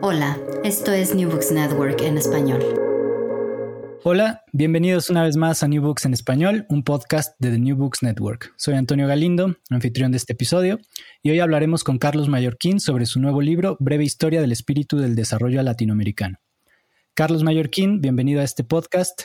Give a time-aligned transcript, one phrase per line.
[0.00, 2.62] Hola, esto es New Books Network en español.
[4.02, 7.76] Hola, bienvenidos una vez más a New Books en español, un podcast de The New
[7.76, 8.54] Books Network.
[8.56, 10.78] Soy Antonio Galindo, anfitrión de este episodio,
[11.22, 15.14] y hoy hablaremos con Carlos Mallorquín sobre su nuevo libro Breve Historia del Espíritu del
[15.14, 16.38] Desarrollo Latinoamericano.
[17.12, 19.24] Carlos Mallorquín, bienvenido a este podcast.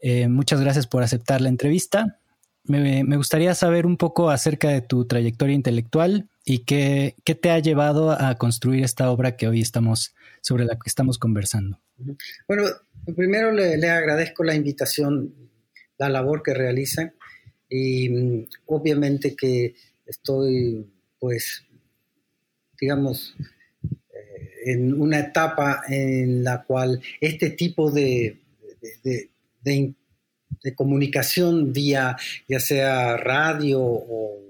[0.00, 2.18] Eh, muchas gracias por aceptar la entrevista.
[2.64, 8.10] Me, gustaría saber un poco acerca de tu trayectoria intelectual, ¿Y qué, te ha llevado
[8.10, 11.78] a construir esta obra que hoy estamos, sobre la que estamos conversando?
[12.46, 12.64] Bueno,
[13.14, 15.34] primero le, agradezco la invitación,
[15.98, 17.12] la labor que realizan
[17.68, 19.74] y mm, obviamente que
[20.06, 21.66] estoy, pues,
[22.80, 23.36] digamos,
[23.84, 28.40] eh, en una etapa en la cual este tipo de,
[29.04, 29.94] de,
[30.62, 32.16] de comunicación vía
[32.48, 34.48] ya sea radio o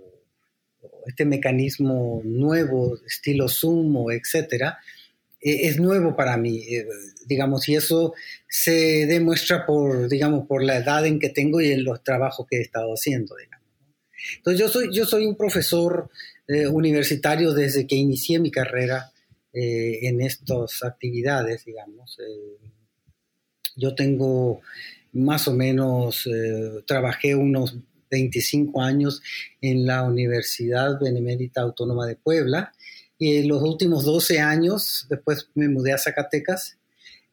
[1.09, 4.79] este mecanismo nuevo, estilo Zoom, etcétera,
[5.41, 6.87] eh, es nuevo para mí, eh,
[7.27, 8.15] digamos, y eso
[8.49, 12.59] se demuestra por, digamos, por la edad en que tengo y en los trabajos que
[12.59, 13.37] he estado haciendo.
[14.37, 16.11] Entonces, yo soy, yo soy un profesor
[16.47, 19.13] eh, universitario desde que inicié mi carrera
[19.51, 22.17] en estas actividades, digamos.
[23.75, 24.61] yo tengo
[25.13, 26.29] más o menos,
[26.87, 27.77] trabajé unos
[28.11, 29.23] 25 años
[29.61, 32.73] en la Universidad Benemérita Autónoma de Puebla.
[33.19, 36.79] Y en los últimos 12 años, después me mudé a Zacatecas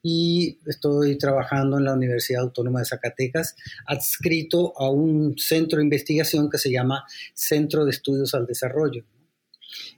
[0.01, 3.55] y estoy trabajando en la Universidad Autónoma de Zacatecas,
[3.87, 9.03] adscrito a un centro de investigación que se llama Centro de Estudios al Desarrollo.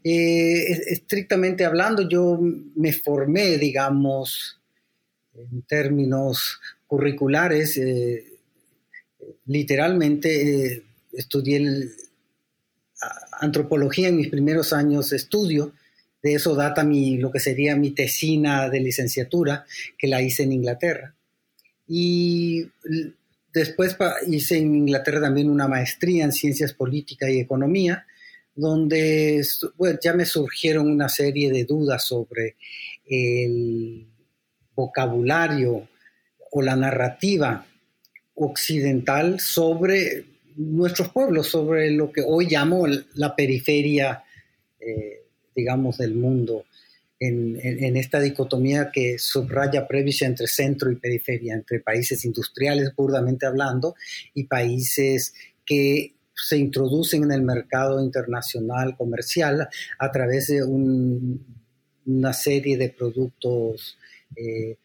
[0.03, 4.61] Eh, estrictamente hablando, yo me formé, digamos,
[5.33, 8.25] en términos curriculares, eh,
[9.45, 10.83] literalmente eh,
[11.13, 11.89] estudié
[13.39, 15.73] antropología en mis primeros años de estudio.
[16.23, 19.65] De eso data mi, lo que sería mi tesina de licenciatura,
[19.97, 21.13] que la hice en Inglaterra.
[21.87, 22.69] Y
[23.53, 23.95] después
[24.27, 28.05] hice en Inglaterra también una maestría en ciencias políticas y economía,
[28.55, 29.45] donde
[30.03, 32.55] ya me surgieron una serie de dudas sobre
[33.05, 34.07] el
[34.75, 35.87] vocabulario
[36.51, 37.65] o la narrativa
[38.35, 40.25] occidental sobre
[40.55, 42.85] nuestros pueblos, sobre lo que hoy llamo
[43.15, 44.23] la periferia,
[44.79, 45.23] eh,
[45.55, 46.65] digamos, del mundo,
[47.19, 53.95] en, esta dicotomía que subraya previa entre centro y periferia, entre países industriales, burdamente hablando,
[54.33, 55.33] y países
[55.65, 63.97] que se introducen en el mercado internacional comercial a través de una serie de productos
[64.35, 64.77] eh,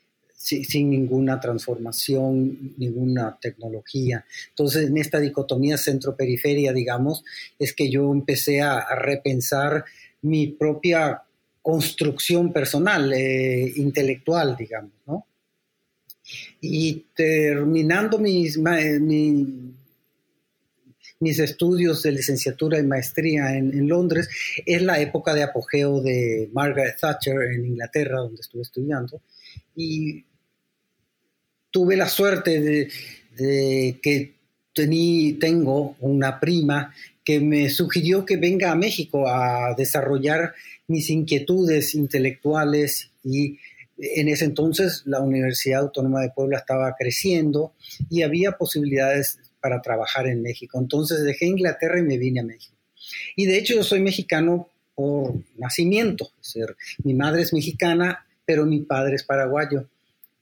[0.43, 4.25] sin, ninguna transformación, ninguna tecnología.
[4.49, 7.25] Entonces, en esta dicotomía centro-periferia, digamos,
[7.59, 9.85] es que yo empecé a, repensar
[10.23, 11.23] mi propia
[11.62, 15.27] construcción personal, eh, intelectual, digamos, ¿no?
[16.61, 18.59] Y terminando mis,
[21.21, 24.29] mis estudios de licenciatura y maestría en, en, Londres,
[24.67, 29.21] es la época de apogeo de Margaret Thatcher en Inglaterra, donde estuve estudiando.
[29.77, 30.25] Y
[31.73, 34.35] tuve la suerte de, que
[34.73, 40.55] tení, tengo una prima que me sugirió que venga a México a desarrollar
[40.87, 43.59] mis inquietudes intelectuales y
[43.99, 47.73] En ese entonces la Universidad Autónoma de Puebla estaba creciendo
[48.11, 50.81] y había posibilidades para trabajar en México.
[50.81, 52.75] Entonces dejé Inglaterra y me vine a México.
[53.37, 56.31] Y de hecho yo soy mexicano por nacimiento.
[57.05, 59.89] Mi madre es mexicana, pero mi padre es paraguayo.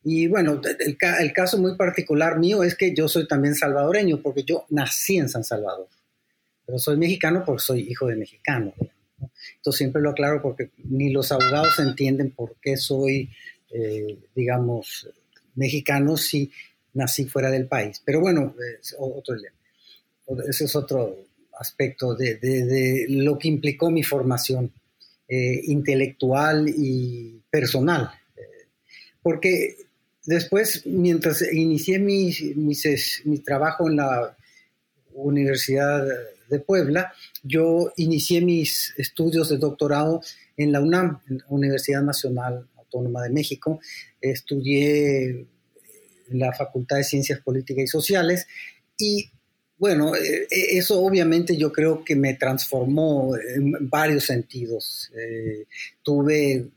[0.03, 4.45] Y bueno, el, el, caso muy particular mío es que yo soy también salvadoreño, porque
[4.45, 5.89] yo nací en San Salvador.
[6.65, 8.73] Pero soy mexicano porque soy hijo de mexicano.
[9.57, 13.31] Entonces siempre lo aclaro porque ni los abogados entienden por qué soy,
[13.71, 15.09] eh, digamos,
[15.55, 16.51] mexicano si
[16.95, 18.01] nací fuera del país.
[18.05, 19.37] Pero bueno, es otro,
[20.49, 21.17] ese es otro
[21.59, 24.73] aspecto de, lo que implicó mi formación
[25.29, 28.11] eh, intelectual y personal.
[29.23, 29.77] porque
[30.25, 34.37] después, mientras inicié mi, mi trabajo en la
[35.13, 36.07] Universidad
[36.49, 37.13] de Puebla,
[37.43, 40.23] yo inicié mis estudios de doctorado
[40.57, 43.81] en la UNAM, Universidad Nacional Autónoma de México.
[44.21, 45.47] Estudié
[46.31, 48.47] en la Facultad de Ciencias Políticas y Sociales
[48.99, 49.31] y
[49.79, 55.11] bueno, eh, eso obviamente yo creo que me transformó en varios sentidos.
[55.17, 55.67] Eh,
[56.03, 56.69] tuve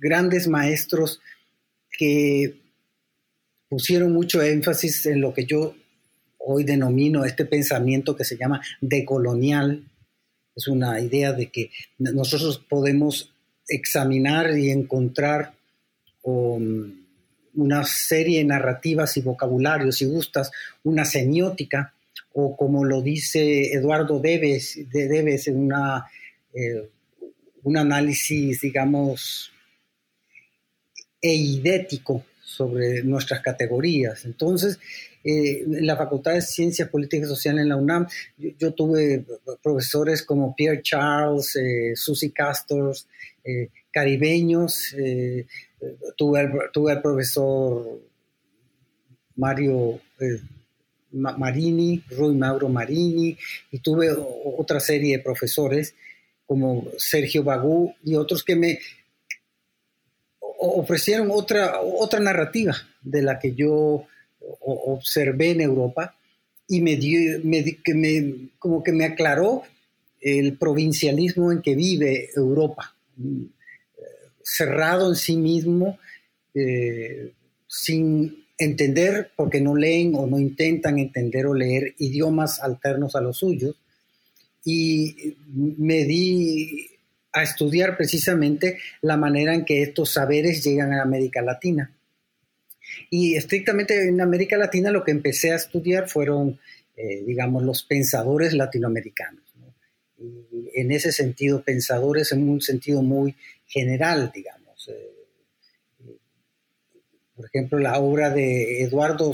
[0.00, 1.20] grandes maestros
[2.00, 2.54] que
[3.68, 5.74] pusieron mucho énfasis en lo que yo
[6.38, 9.84] hoy denomino este pensamiento que se llama decolonial.
[10.56, 13.34] Es una idea de que nosotros podemos
[13.68, 15.52] examinar y encontrar
[16.22, 20.50] una serie de narrativas y vocabularios, si gustas,
[20.84, 21.92] una semiótica,
[22.32, 26.06] o como lo dice Eduardo Debes, de Debes en una,
[26.54, 26.88] eh,
[27.62, 29.52] un análisis, digamos,
[31.20, 34.24] eidético sobre nuestras categorías.
[34.24, 34.78] Entonces,
[35.22, 38.06] eh, en la Facultad de Ciencias Políticas y Sociales en la UNAM,
[38.36, 39.24] yo, tuve
[39.62, 43.06] profesores como Pierre Charles, eh, Susie Castors,
[43.44, 44.94] eh, caribeños,
[46.16, 48.00] tuve, el, tuve al profesor
[49.36, 50.00] Mario
[51.12, 53.36] Marini, Rui Mauro Marini,
[53.70, 54.10] y tuve
[54.58, 55.94] otra serie de profesores
[56.46, 58.78] como Sergio Bagú y otros que me
[60.60, 64.04] ofrecieron otra, otra narrativa de la que yo
[64.60, 66.16] observé en Europa
[66.68, 69.62] y me dio, me, como que me aclaró
[70.20, 72.94] el provincialismo en que vive Europa,
[74.42, 75.98] cerrado en sí mismo,
[76.54, 77.32] eh,
[77.66, 83.38] sin entender, porque no leen o no intentan entender o leer idiomas alternos a los
[83.38, 83.76] suyos.
[84.64, 86.89] Y me di
[87.32, 91.92] a estudiar precisamente la manera en que estos saberes llegan a América Latina.
[93.08, 96.58] Y estrictamente en América Latina lo que empecé a estudiar fueron,
[96.96, 99.44] eh, digamos, los pensadores latinoamericanos.
[100.74, 103.36] En ese sentido, pensadores en un sentido muy
[103.66, 104.88] general, digamos.
[104.88, 106.16] Eh,
[107.34, 109.32] por ejemplo, la obra de Eduardo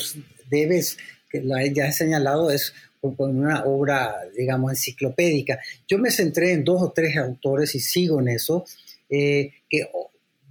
[0.49, 0.97] Deves,
[1.29, 5.59] que la, ya he señalado, es una obra, digamos, enciclopédica.
[5.87, 8.65] Yo me centré en dos o tres autores y sigo en eso,
[9.09, 9.89] eh, que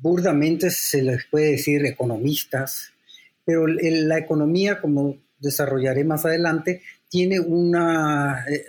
[0.02, 2.92] burdamente se les puede decir economistas,
[3.44, 8.66] pero la economía, como desarrollaré más adelante, tiene una, eh,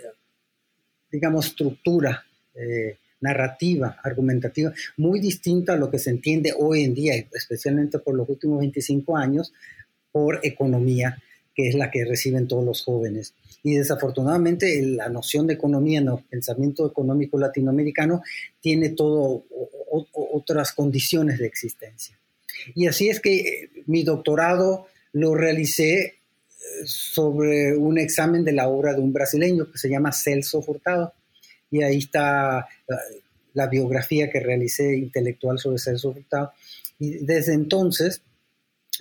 [1.11, 2.23] digamos, estructura
[2.55, 8.15] eh, narrativa, argumentativa, muy distinta a lo que se entiende hoy en día, especialmente por
[8.15, 9.53] los últimos 25 años,
[10.11, 11.17] por economía,
[11.57, 13.33] que es la que reciben todos los jóvenes.
[13.63, 18.21] Y desafortunadamente la noción de economía en el pensamiento económico latinoamericano
[18.61, 19.43] tiene todo
[20.13, 22.15] otras condiciones de existencia.
[22.75, 26.13] Y así es que eh, mi doctorado lo realicé eh,
[26.85, 31.13] sobre un examen de la obra de un brasileño que se llama Celso Furtado.
[31.71, 32.67] Y ahí está
[33.53, 36.51] la, biografía que realicé intelectual sobre Celso Furtado.
[36.99, 38.21] Y desde entonces,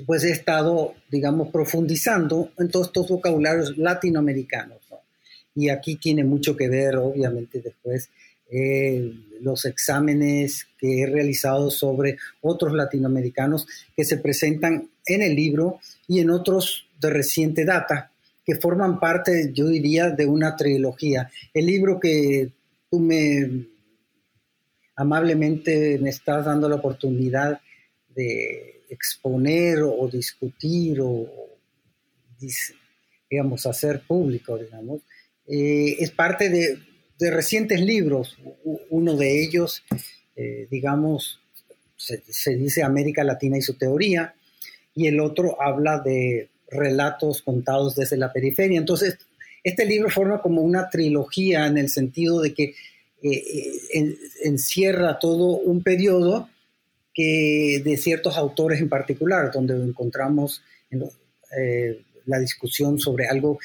[0.05, 4.79] pues he estado, digamos, profundizando en todos estos vocabularios latinoamericanos.
[5.55, 8.11] Y aquí tiene mucho que ver, obviamente, después
[8.51, 15.81] eh, los exámenes que he realizado sobre otros latinoamericanos que se presentan en el libro
[16.07, 18.13] y en otros de reciente data
[18.45, 21.29] que forman parte, yo diría, de una trilogía.
[21.53, 22.53] El libro que
[22.89, 23.67] tú me
[24.95, 27.61] amablemente me estás dando la oportunidad
[28.15, 31.27] de exponer o discutir o,
[33.31, 35.03] digamos, hacer público, digamos,
[35.47, 36.79] eh, es parte de
[37.19, 38.37] de recientes libros.
[38.91, 39.83] Uno de ellos,
[40.37, 41.41] eh, digamos,
[41.97, 44.35] se, dice América Latina y su teoría,
[44.95, 48.79] y el otro habla de relatos contados desde la periferia.
[48.79, 49.19] Entonces,
[49.63, 52.75] este libro forma como una trilogía en el sentido de que
[53.23, 56.49] eh, encierra todo un periodo
[57.17, 60.63] que de ciertos autores en particular, donde encontramos
[61.59, 63.59] eh, la discusión sobre algo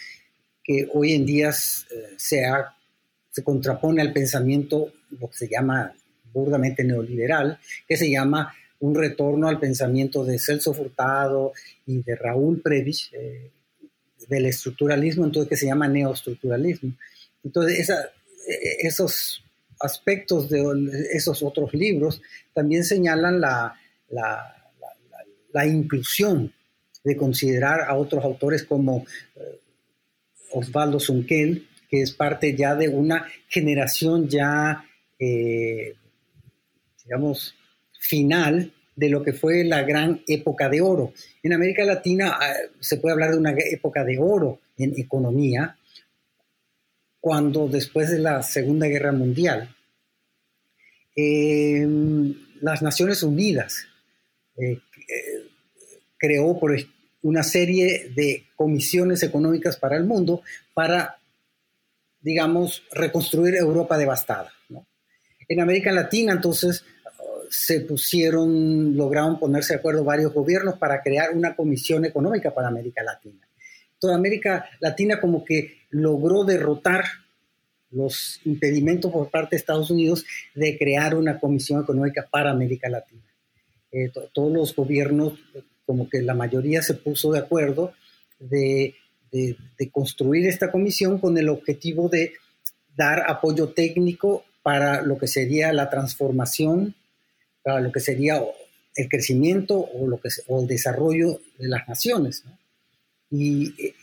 [0.64, 1.54] que hoy en día eh,
[2.16, 2.44] se,
[3.30, 5.94] se contrapone al pensamiento, lo que se llama
[6.32, 11.52] burdamente neoliberal, que se llama un retorno al pensamiento de Celso Furtado
[11.86, 13.52] y de Raúl Previch, eh,
[14.30, 16.94] del estructuralismo, entonces que se llama neoestructuralismo.
[17.44, 17.92] Entonces,
[18.80, 19.44] esos
[19.82, 20.62] aspectos de
[21.12, 22.22] esos otros libros
[22.54, 23.74] también señalan la,
[24.10, 24.56] la,
[25.54, 26.54] la, inclusión
[27.04, 29.60] de considerar a otros autores como eh,
[30.54, 34.86] Osvaldo Zunkel, que es parte ya de una generación ya,
[35.20, 35.96] eh,
[37.04, 37.56] digamos,
[38.00, 41.14] final de lo que fue la gran época de oro.
[41.44, 45.78] En América Latina ah, se puede hablar de una época de oro en economía,
[47.22, 49.74] cuando después de la Segunda Guerra Mundial,
[51.16, 53.86] em, las Naciones Unidas
[54.58, 54.82] eh, eh,
[56.18, 56.60] creó
[57.22, 60.42] una serie de comisiones económicas para el mundo
[60.74, 61.20] para,
[62.20, 64.52] digamos, reconstruir Europa devastada.
[65.48, 66.84] En América Latina, entonces,
[67.50, 73.04] se pusieron, lograron ponerse de acuerdo varios gobiernos para crear una comisión económica para América
[73.04, 73.46] Latina.
[74.00, 77.06] Toda América Latina como que logró derrotar
[77.92, 83.22] los impedimentos por parte de Estados Unidos de crear una comisión económica para América Latina.
[83.92, 85.34] Eh, todos los gobiernos,
[85.86, 87.94] como que la mayoría se puso de acuerdo
[88.40, 88.96] de,
[89.92, 92.34] construir esta comisión con el objetivo de
[92.96, 96.96] dar apoyo técnico para lo que sería la transformación
[97.64, 98.42] para lo que sería
[98.96, 102.44] el crecimiento o, lo que, o el desarrollo de las naciones.
[103.30, 103.96] Y eh,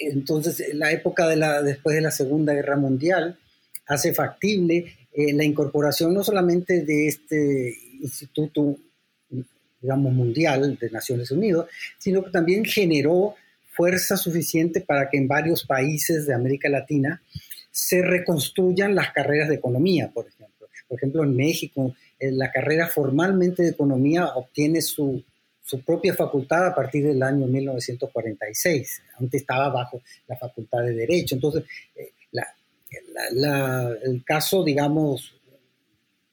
[0.00, 3.38] entonces la época de la, después de la Segunda Guerra Mundial
[3.86, 8.76] hace factible eh, la incorporación no solamente de este instituto,
[9.80, 11.66] digamos, mundial de Naciones Unidas,
[11.98, 13.34] sino que también generó
[13.72, 17.20] fuerza suficiente para que en varios países de América Latina
[17.70, 20.68] se reconstruyan las carreras de economía, por ejemplo.
[20.88, 25.22] Por ejemplo, en México, la carrera formalmente de economía obtiene su,
[25.78, 29.02] propia facultad a partir del año 1946.
[29.18, 31.36] Antes estaba bajo la facultad de Derecho.
[31.36, 31.64] Entonces,
[31.96, 32.10] eh,
[34.02, 35.34] el caso, digamos,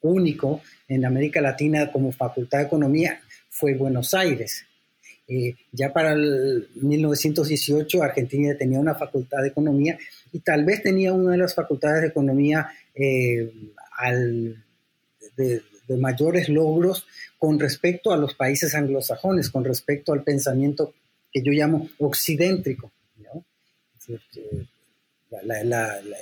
[0.02, 4.66] único en América Latina como facultad de economía fue Buenos Aires.
[5.28, 9.98] Eh, ya para el 1918 Argentina tenía una facultad de economía
[10.32, 13.52] y tal vez tenía una de las facultades de economía eh,
[13.98, 14.64] al,
[15.36, 17.06] de, de mayores logros
[17.38, 20.94] con respecto a los países anglosajones, con respecto al pensamiento
[21.32, 22.92] que yo llamo occidéntrico.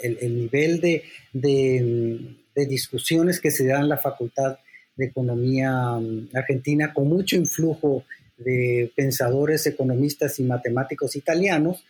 [0.03, 1.03] el, nivel de,
[1.33, 4.57] de, discusiones que se dan en la Facultad
[4.95, 8.05] de Economía mm, Argentina, con mucho influjo
[8.37, 11.85] de pensadores, economistas y matemáticos italianos,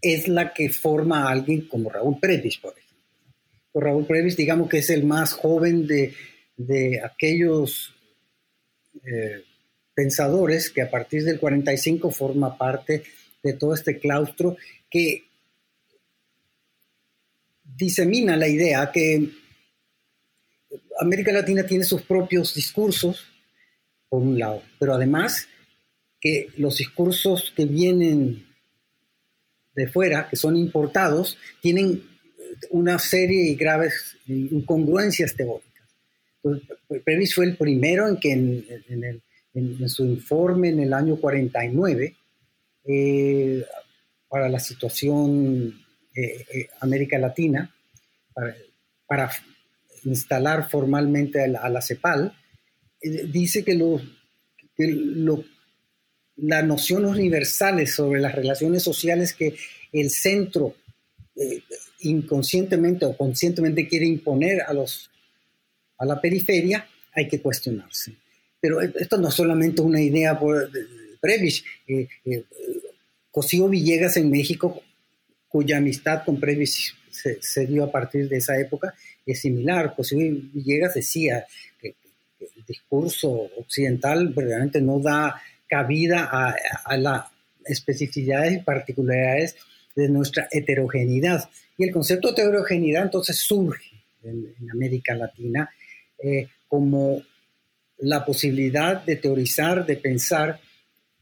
[0.00, 2.86] es la que forma a alguien como Raúl Previs, por ejemplo.
[3.74, 6.14] Raúl Previs, digamos que es el más joven de,
[6.56, 7.94] de aquellos
[9.04, 9.44] eh,
[9.94, 13.02] pensadores que a partir del 45 forma parte
[13.42, 14.56] de todo este claustro
[14.90, 15.24] que
[17.62, 19.30] disemina la idea que
[20.98, 23.26] América Latina tiene sus propios discursos,
[24.08, 25.48] por un lado, pero además
[26.20, 28.46] que los discursos que vienen
[29.74, 32.02] de fuera, que son importados, tienen
[32.70, 35.65] una serie de graves incongruencias teóricas.
[37.04, 42.14] Previs fue el primero en que en, su informe en el año 49
[42.84, 43.64] eh,
[44.28, 45.82] para la situación
[46.14, 47.74] eh, eh, América Latina,
[49.06, 49.30] para,
[50.04, 52.32] instalar formalmente a la, CEPAL,
[53.00, 54.00] dice que, lo,
[54.76, 55.44] lo,
[56.36, 59.56] las nociones universales sobre las relaciones sociales que
[59.92, 60.76] el centro
[62.00, 65.10] inconscientemente o conscientemente quiere imponer a los
[65.98, 68.12] a la periferia, hay que cuestionarse.
[68.60, 70.70] Pero esto no es solamente una idea por
[71.20, 71.64] Previs.
[71.86, 72.44] Eh, eh,
[73.30, 74.82] Cosío Villegas en México,
[75.48, 79.94] cuya amistad con Previs se, dio a partir de esa época, es similar.
[79.94, 80.18] Cosío
[80.52, 81.46] Villegas decía
[81.80, 81.96] que,
[82.38, 86.28] el discurso occidental verdaderamente no da cabida
[86.84, 87.24] a las
[87.64, 89.56] especificidades y particularidades
[89.94, 91.48] de nuestra heterogeneidad.
[91.78, 95.70] Y el concepto de heterogeneidad entonces surge en América Latina
[96.22, 97.22] eh, como
[97.98, 100.60] la posibilidad de teorizar, de pensar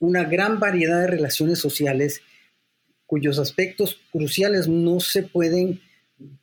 [0.01, 2.21] una gran variedad de relaciones sociales
[3.07, 5.81] cuyos aspectos cruciales no se pueden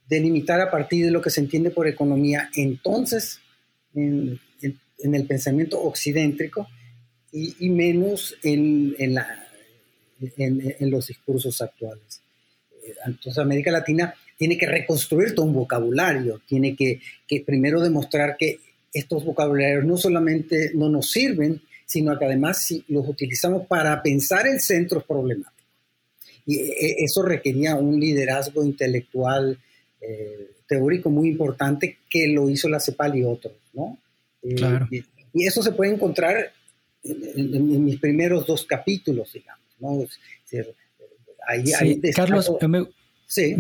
[0.08, 3.40] delimitar a partir de lo que se entiende por economía entonces,
[3.94, 4.40] en,
[5.04, 6.68] en el pensamiento occidentrico
[7.32, 9.48] y, menos en, en, la,
[10.38, 12.22] en, los discursos actuales.
[12.84, 18.38] Eh, entonces América Latina tiene que reconstruir todo un vocabulario, tiene que, que primero demostrar
[18.40, 18.58] que
[18.92, 24.60] estos vocabularios no solamente no nos sirven, sino que además los utilizamos para pensar el
[24.60, 25.70] centro problemático.
[26.48, 29.60] Y e, eso requería un liderazgo intelectual
[30.02, 34.00] eh, teórico muy importante que lo hizo la CEPAL y otros, ¿no?
[34.42, 35.04] Eh,
[35.36, 36.52] y, eso se puede encontrar
[37.04, 40.04] en, mis primeros dos capítulos, digamos, ¿no?
[42.16, 42.88] Carlos, me,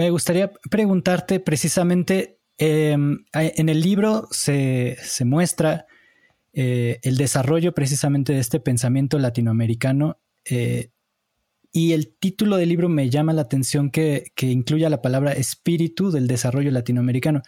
[0.09, 5.85] gustaría preguntarte precisamente, em, en el libro se, muestra
[6.53, 10.91] eh, el desarrollo precisamente de este pensamiento latinoamericano eh,
[11.71, 16.11] y el título del libro me llama la atención que, que incluya la palabra espíritu
[16.11, 17.41] del desarrollo latinoamericano.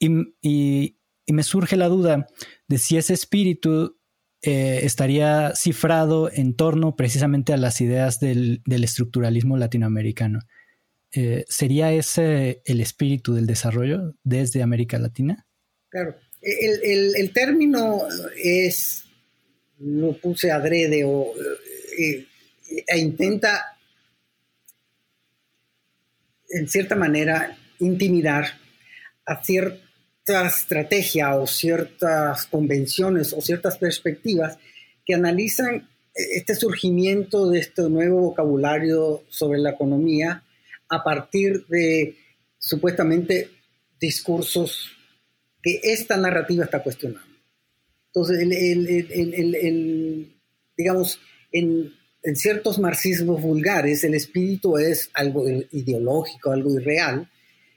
[0.00, 0.96] Y,
[1.32, 2.26] me surge la duda
[2.66, 3.96] de si ese espíritu
[4.42, 10.40] eh, estaría cifrado en torno precisamente a las ideas del, estructuralismo latinoamericano.
[11.48, 15.46] ¿Sería ese el espíritu del desarrollo desde América Latina?
[15.88, 18.02] Claro, el, término
[18.36, 19.04] es,
[19.78, 21.32] lo puse adrede o
[21.98, 22.26] eh,
[22.86, 23.76] e intenta
[26.48, 28.46] en cierta manera intimidar
[29.26, 34.58] a cierta estrategia o ciertas convenciones o ciertas perspectivas
[35.04, 40.42] que analizan este surgimiento de este nuevo vocabulario sobre la economía
[40.90, 42.16] a partir de
[42.58, 43.48] supuestamente
[43.98, 44.90] discursos
[45.62, 47.30] que esta narrativa está cuestionando.
[48.06, 50.36] Entonces, el,
[50.76, 51.20] digamos,
[51.52, 51.92] en,
[52.34, 57.30] ciertos marxismos vulgares, el espíritu es algo ideológico, algo irreal,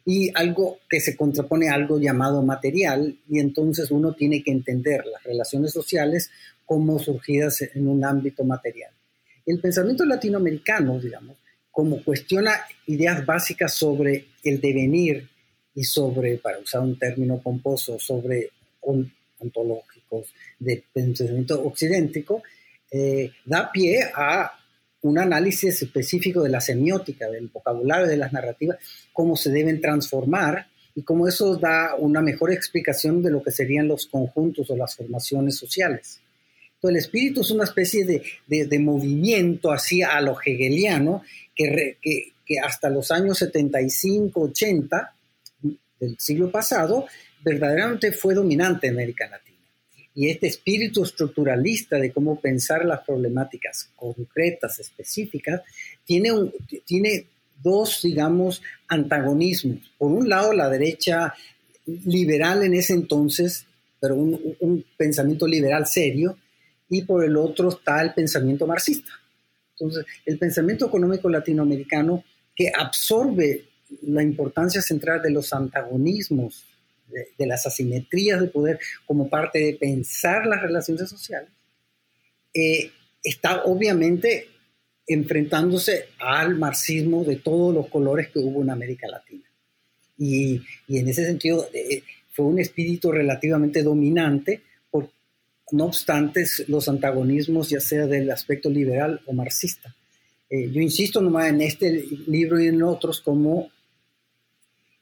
[0.06, 5.06] y algo que se contrapone a algo llamado material, y entonces uno tiene que entender
[5.06, 6.30] las relaciones sociales
[6.66, 8.92] como surgidas en un ámbito material.
[9.46, 11.38] El pensamiento latinoamericano, digamos,
[11.74, 12.52] como cuestiona
[12.86, 15.28] ideas básicas sobre el devenir
[15.74, 18.52] y sobre, para usar un término pomposo, sobre
[19.40, 20.28] ontológicos
[20.60, 22.44] de pensamiento occidental,
[22.92, 24.52] eh, da pie a
[25.02, 28.78] un análisis específico de la semiótica, del vocabulario de las narrativas,
[29.12, 33.88] cómo se deben transformar y cómo eso da una mejor explicación de lo que serían
[33.88, 36.22] los conjuntos o las formaciones sociales.
[36.90, 41.24] El espíritu es una especie de, de, movimiento así a lo hegeliano
[41.56, 45.16] que, que, hasta los años 75, 80
[46.00, 47.08] del siglo pasado
[47.42, 49.58] verdaderamente fue dominante en América Latina.
[50.14, 55.62] Y este espíritu estructuralista de cómo pensar las problemáticas concretas, específicas,
[56.06, 56.32] tiene,
[56.86, 57.26] tiene
[57.62, 59.80] dos, digamos, antagonismos.
[59.98, 61.34] Por un lado, la derecha
[61.86, 63.66] liberal en ese entonces,
[64.00, 66.38] pero un pensamiento liberal serio,
[66.94, 69.12] y por el otro está el pensamiento marxista.
[69.72, 72.24] Entonces, el pensamiento económico latinoamericano
[72.56, 73.66] que absorbe
[74.04, 76.66] la importancia central de los antagonismos,
[77.38, 81.50] de, las asimetrías de poder como parte de pensar las relaciones sociales,
[82.54, 82.92] eh,
[83.24, 84.50] está obviamente
[85.08, 89.50] enfrentándose al marxismo de todos los colores que hubo en América Latina.
[90.16, 94.62] Y, en ese sentido eh, fue un espíritu relativamente dominante,
[95.74, 99.96] no obstante los antagonismos ya sea del aspecto liberal o marxista.
[100.48, 103.72] Eh, yo insisto nomás en este libro y en otros como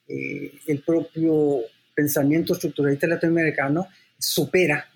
[0.08, 1.60] eh, el propio
[1.94, 4.90] pensamiento estructuralista latinoamericano supera,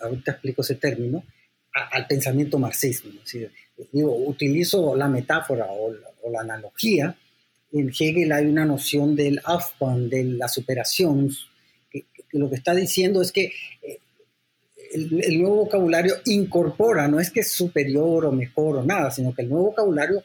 [0.00, 1.24] ahorita explico ese término,
[1.72, 3.10] al pensamiento marxismo.
[3.90, 7.16] digo, utilizo la metáfora o la, analogía.
[7.72, 11.30] En Hegel hay una noción del Aufbau, de la superación,
[11.90, 13.50] que, lo que está diciendo es que
[13.82, 13.98] eh,
[14.94, 19.34] el, el, nuevo vocabulario incorpora, no es que es superior o mejor o nada, sino
[19.34, 20.22] que el nuevo vocabulario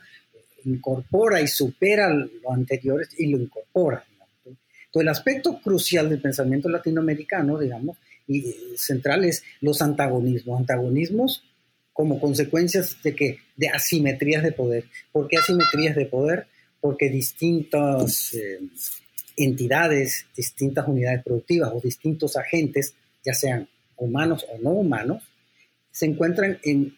[0.66, 4.04] incorpora y supera lo anterior y lo incorpora.
[4.46, 10.60] Entonces, el aspecto crucial del pensamiento latinoamericano, digamos, y central es los antagonismos.
[10.60, 11.44] Antagonismos
[11.94, 14.86] como consecuencias de que de asimetrías de poder.
[15.12, 16.48] ¿Por qué asimetrías de poder?
[16.80, 18.60] Porque distintas eh,
[19.36, 23.68] entidades, distintas unidades productivas o distintos agentes, ya sean
[24.00, 25.24] humanos o no humanos,
[25.92, 26.96] se encuentran en,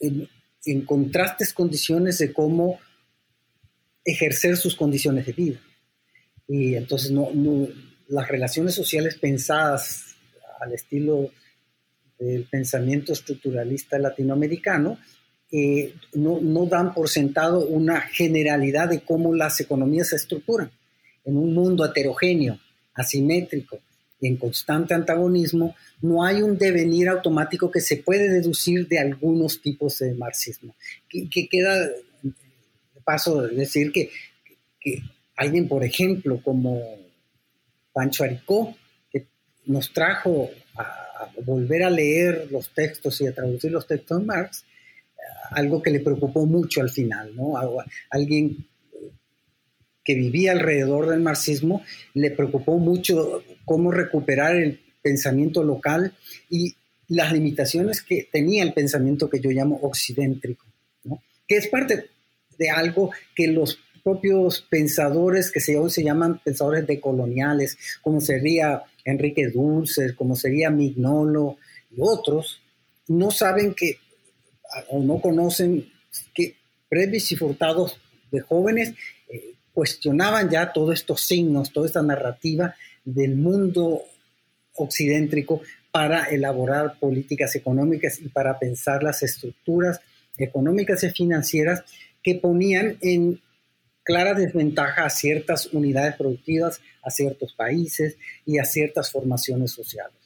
[0.00, 2.78] en, contrastes condiciones de cómo
[4.04, 5.60] ejercer sus condiciones de vida.
[6.46, 7.28] Y entonces no,
[8.08, 10.14] las relaciones sociales pensadas
[10.60, 11.30] al estilo
[12.18, 14.98] del pensamiento estructuralista latinoamericano
[15.50, 20.70] eh, no, no, dan por sentado una generalidad de cómo las economías se estructuran
[21.24, 22.58] en un mundo heterogéneo,
[22.94, 23.80] asimétrico,
[24.26, 29.98] en constante antagonismo, no hay un devenir automático que se puede deducir de algunos tipos
[29.98, 30.74] de marxismo.
[31.08, 32.32] Que, queda de
[33.04, 34.10] paso decir que,
[34.80, 35.02] que
[35.36, 36.80] alguien, por ejemplo, como
[37.92, 38.76] Pancho Aricó,
[39.10, 39.26] que
[39.66, 44.64] nos trajo a, volver a leer los textos y a traducir los textos de Marx,
[45.50, 47.54] algo que le preocupó mucho al final, ¿no?
[48.10, 48.66] alguien
[50.04, 56.14] que vivía alrededor del marxismo, le preocupó mucho cómo recuperar el pensamiento local
[56.50, 56.74] y
[57.08, 60.64] las limitaciones que tenía el pensamiento que yo llamo occidéntrico,
[61.46, 62.06] que es parte
[62.58, 68.82] de algo que los propios pensadores que se, hoy se llaman pensadores decoloniales, como sería
[69.04, 71.56] Enrique Dulce, como sería Mignolo
[71.90, 72.60] y otros,
[73.08, 73.98] no saben que
[74.88, 75.88] o no conocen
[76.34, 76.56] que
[76.88, 77.36] Previs y
[78.30, 78.94] de jóvenes
[79.74, 84.04] cuestionaban ya todos estos signos, toda esta narrativa del mundo
[84.76, 85.60] occidéntrico
[85.90, 90.00] para elaborar políticas económicas y para pensar las estructuras
[90.38, 91.84] económicas y financieras
[92.22, 93.40] que ponían en
[94.02, 100.16] clara desventaja a ciertas unidades productivas, a ciertos países y a ciertas formaciones sociales.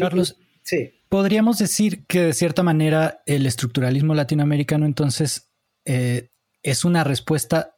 [0.00, 0.92] Carlos, sí.
[1.08, 5.48] podríamos decir que de cierta manera el estructuralismo latinoamericano entonces
[5.84, 6.28] eh,
[6.62, 7.74] es una respuesta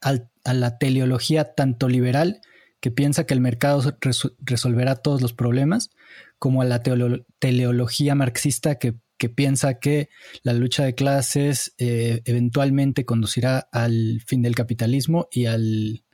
[0.49, 2.41] a la teleología tanto liberal
[2.81, 3.99] que piensa que el mercado
[4.41, 5.91] resolverá todos los problemas,
[6.39, 8.95] como a la teleología marxista que,
[9.35, 10.09] piensa que
[10.43, 16.05] la lucha de clases eh, eventualmente conducirá al fin del capitalismo y al,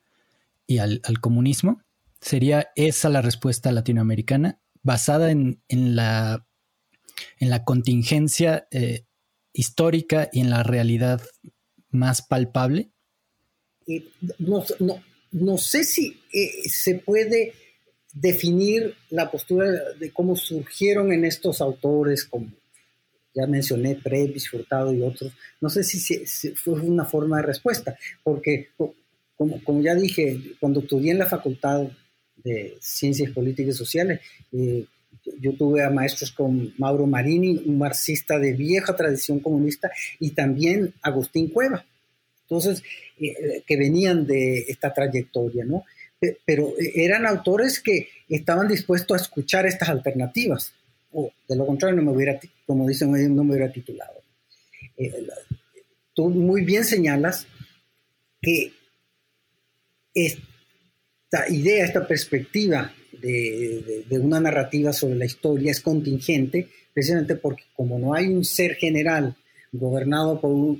[0.66, 1.82] y al, comunismo.
[2.20, 6.46] ¿Sería esa la respuesta latinoamericana basada en, la,
[7.38, 9.04] en la contingencia eh,
[9.52, 11.22] histórica y en la realidad
[11.90, 12.93] más palpable?
[14.38, 14.64] No,
[15.32, 17.52] no sé si eh, se puede
[18.14, 22.52] definir la postura de cómo surgieron en estos autores, como
[23.34, 28.68] ya mencioné, Previs, Furtado y otros, no sé si, fue una forma de respuesta, porque
[29.36, 31.88] como, como, ya dije, cuando estudié en la Facultad
[32.36, 34.20] de Ciencias Políticas y Sociales,
[34.52, 34.86] eh,
[35.40, 40.94] yo tuve a maestros como Mauro Marini, un marxista de vieja tradición comunista, y también
[41.02, 41.84] Agustín Cueva.
[42.44, 42.82] Entonces,
[43.18, 45.84] eh, que venían de esta trayectoria, ¿no?
[46.44, 50.72] Pero eran autores que estaban dispuestos a escuchar estas alternativas,
[51.12, 54.22] o de lo contrario, no me hubiera, como dicen no me hubiera titulado.
[54.96, 55.26] Eh,
[56.14, 57.46] tú muy bien señalas
[58.40, 58.72] que
[60.14, 67.64] esta idea, esta perspectiva de, de, una narrativa sobre la historia es contingente, precisamente porque
[67.74, 69.36] como no hay un ser general
[69.72, 70.78] gobernado por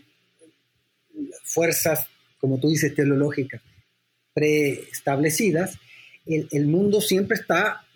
[1.54, 2.06] fuerzas
[2.44, 3.62] como tú dices, teleológicas
[4.34, 5.78] preestablecidas,
[6.26, 7.86] el, el mundo siempre está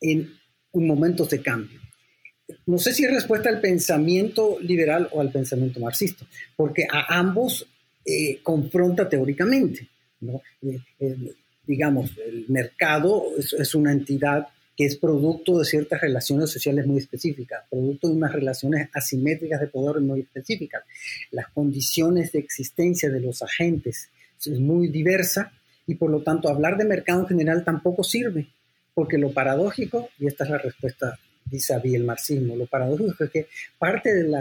[0.00, 0.32] en
[0.72, 1.80] un momento de cambio.
[2.66, 7.68] No sé si es respuesta al pensamiento liberal o al pensamiento marxista, porque a ambos
[8.04, 9.88] eh, confronta teóricamente.
[10.98, 14.48] Eh, digamos, el mercado es, una entidad
[14.78, 19.66] que es producto de ciertas relaciones sociales muy específicas, producto de unas relaciones asimétricas de
[19.66, 20.84] poder muy específicas.
[21.32, 25.50] Las condiciones de existencia de los agentes es muy diversa
[25.84, 28.46] y por lo tanto hablar de mercado en general tampoco sirve,
[28.94, 33.30] porque lo paradójico, y esta es la respuesta vis a el marxismo, lo paradójico es
[33.30, 33.48] que
[33.80, 34.32] parte del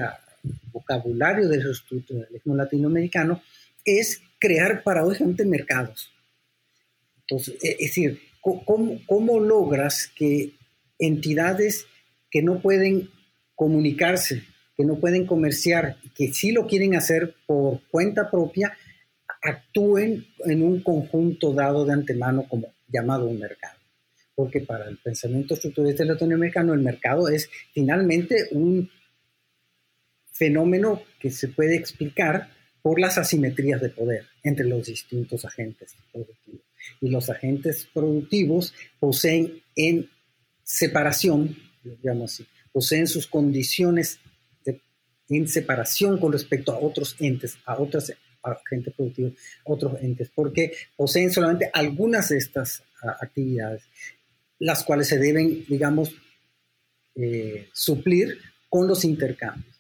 [0.72, 3.42] vocabulario del estructuralismo latinoamericano
[3.84, 6.12] es crear paradójicamente mercados.
[7.22, 10.54] Entonces, es decir, ¿Cómo, logras que
[11.00, 11.86] entidades
[12.30, 13.10] que no pueden
[13.56, 14.44] comunicarse,
[14.76, 18.78] que no pueden comerciar, que sí lo quieren hacer por cuenta propia,
[19.42, 23.78] actúen en un conjunto dado de antemano como llamado un mercado?
[24.36, 28.90] Porque para el pensamiento estructuralista latinoamericano el mercado es finalmente un
[30.32, 32.50] fenómeno que se puede explicar
[32.84, 36.67] por las asimetrías de poder entre los distintos agentes productivos
[37.02, 40.10] y los agentes productivos poseen en
[40.64, 44.20] separación, digamos así, poseen sus condiciones
[45.30, 49.34] en separación con respecto a otros entes, a otros agentes productivos,
[49.66, 52.84] otros entes, porque poseen solamente algunas de estas
[53.22, 53.84] actividades,
[54.60, 56.16] las cuales se deben, digamos,
[57.16, 58.38] eh, suplir
[58.70, 59.76] con los intercambios.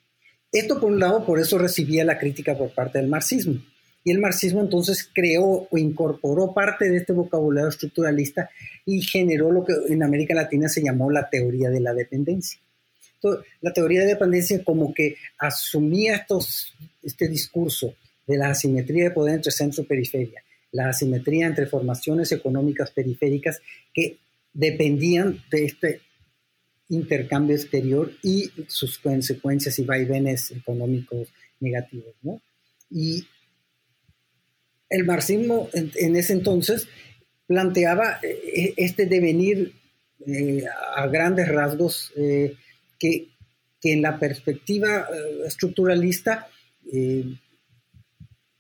[0.52, 3.62] Esto, por un lado, por eso recibía la crítica por parte del marxismo
[4.08, 8.50] y el marxismo entonces creó o incorporó parte de este vocabulario estructuralista
[8.86, 12.58] y generó lo que en América Latina se llamó la teoría de la dependencia.
[13.60, 16.26] la teoría de dependencia como que asumía
[17.04, 20.41] este discurso de la asimetría de poder entre centro y periferia,
[20.72, 23.60] la asimetría entre formaciones económicas periféricas
[23.93, 24.20] que
[24.54, 26.00] dependían de este
[26.88, 31.28] intercambio exterior y sus consecuencias y vaivenes económicos
[31.60, 32.15] negativos.
[32.22, 32.39] ¿no?
[32.89, 33.26] Y
[34.89, 36.88] el marxismo en, ese entonces
[37.45, 39.73] planteaba eh, este devenir
[40.26, 40.63] eh,
[40.95, 42.56] a grandes rasgos eh,
[43.00, 43.28] que,
[43.80, 45.08] que, en la perspectiva
[45.45, 46.47] estructuralista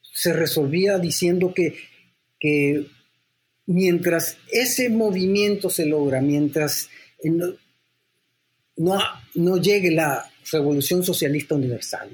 [0.01, 1.75] se resolvía diciendo que,
[2.39, 2.87] que
[3.65, 6.89] mientras ese movimiento se logra, mientras
[8.75, 8.99] no,
[9.35, 12.09] no llegue la revolución socialista universal,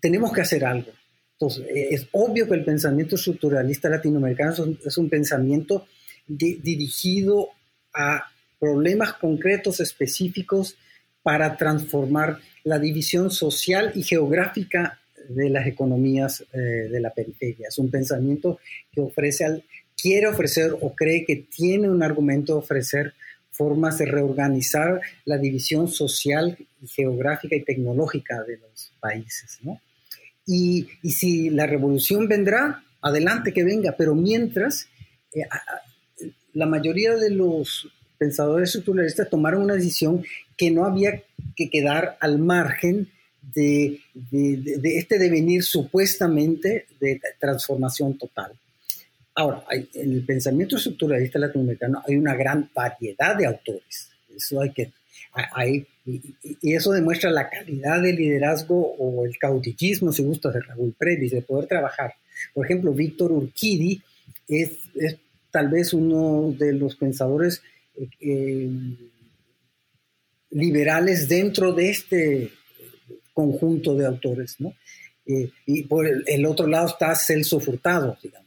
[0.00, 0.92] tenemos que hacer algo.
[1.34, 4.52] Entonces, es obvio que el pensamiento estructuralista latinoamericano
[4.84, 5.86] es un, pensamiento
[6.26, 7.48] dirigido
[7.92, 10.76] a problemas concretos específicos
[11.22, 17.68] para transformar la división social y geográfica de las economías eh, de la periferia.
[17.68, 18.58] Es un pensamiento
[18.92, 19.64] que ofrece al,
[20.00, 23.14] quiere ofrecer o cree que tiene un argumento de ofrecer
[23.50, 29.58] formas de reorganizar la división social, geográfica y tecnológica de los países.
[30.46, 34.88] Y, si la revolución vendrá, adelante que venga, pero mientras,
[35.32, 35.42] eh,
[36.52, 40.24] la mayoría de los pensadores estructuralistas tomaron una decisión
[40.56, 41.22] que no había
[41.56, 43.10] que quedar al margen
[43.54, 48.52] de, de este devenir supuestamente de transformación total.
[49.36, 54.10] Ahora, en el pensamiento estructuralista latinoamericano hay una gran variedad de autores.
[54.34, 54.92] Eso hay que,
[55.52, 60.94] hay, y, eso demuestra la calidad del liderazgo o el cautillismo, si gusta, de Raúl
[60.96, 62.14] Previs, de poder trabajar.
[62.52, 64.02] Por ejemplo, Víctor Urquidi
[64.48, 64.72] es,
[65.50, 67.62] tal vez uno de los pensadores
[67.96, 68.70] eh, eh,
[70.50, 72.50] liberales dentro de este
[73.32, 74.74] conjunto de autores, ¿no?
[75.26, 78.44] Eh, y por el, el, otro lado está Celso Furtado, digamos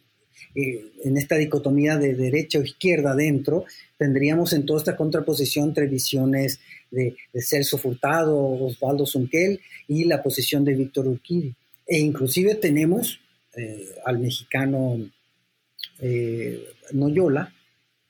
[0.58, 3.66] en esta dicotomía de derecha o izquierda dentro,
[3.98, 6.60] tendríamos en toda esta contraposición entre visiones
[6.92, 11.54] de, Celso Furtado, Osvaldo Zunquel y la posición de Víctor Urquidi.
[11.86, 13.20] E inclusive tenemos
[13.56, 15.00] eh, al mexicano
[16.00, 17.54] eh, Noyola,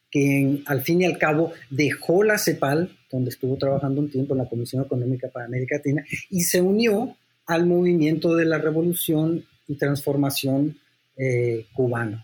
[0.09, 4.39] que al fin y al cabo dejó la CEPAL, donde estuvo trabajando un tiempo en
[4.39, 9.75] la Comisión Económica para América Latina, y se unió al movimiento de la revolución y
[9.75, 10.77] transformación
[11.15, 12.23] eh, cubano.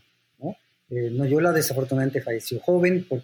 [0.89, 3.23] Eh, Noyola desafortunadamente falleció joven por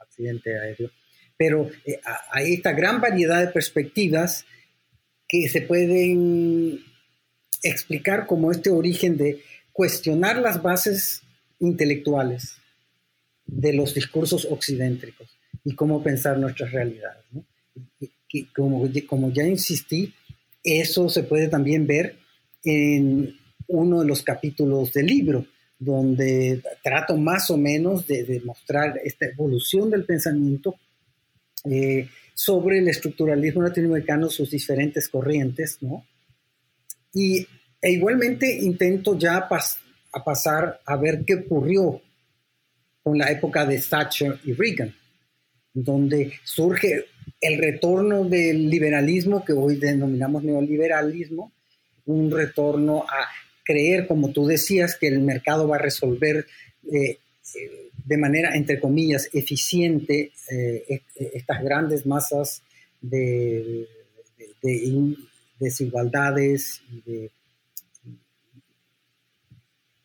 [0.00, 0.90] accidente aéreo,
[1.38, 4.44] pero eh, hay esta gran variedad de perspectivas
[5.26, 6.80] que se pueden
[7.62, 11.22] explicar como este origen de cuestionar las bases
[11.60, 12.56] intelectuales
[13.46, 15.28] de los discursos occidentricos
[15.64, 17.24] y cómo pensar nuestras realidades.
[18.54, 20.12] como, como ya insistí,
[20.62, 22.16] eso se puede también ver
[22.64, 25.46] en uno de los capítulos del libro,
[25.78, 30.74] donde trato más o menos de demostrar esta evolución del pensamiento
[31.70, 36.04] eh, sobre el estructuralismo latinoamericano, sus diferentes corrientes, ¿no?
[37.12, 37.46] Y
[37.80, 42.00] e igualmente intento ya a pasar a ver qué ocurrió
[43.02, 44.94] con la época de Thatcher y Reagan,
[45.72, 47.06] donde surge
[47.40, 51.52] el retorno del liberalismo que hoy denominamos neoliberalismo,
[52.06, 53.28] un retorno a
[53.64, 56.46] creer, como tú decías, que el mercado va a resolver
[56.90, 57.18] eh,
[57.54, 61.02] eh, de manera, entre comillas, eficiente eh,
[61.34, 62.62] estas grandes masas
[63.02, 63.86] de,
[65.60, 66.80] desigualdades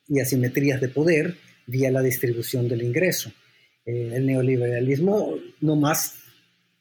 [0.07, 3.31] y, asimetrías de poder vía la distribución del ingreso.
[3.85, 6.15] el neoliberalismo no más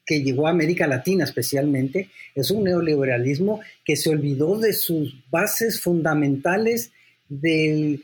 [0.05, 5.81] que llegó a América Latina especialmente, es un neoliberalismo que se olvidó de sus bases
[5.81, 6.91] fundamentales
[7.29, 8.03] del,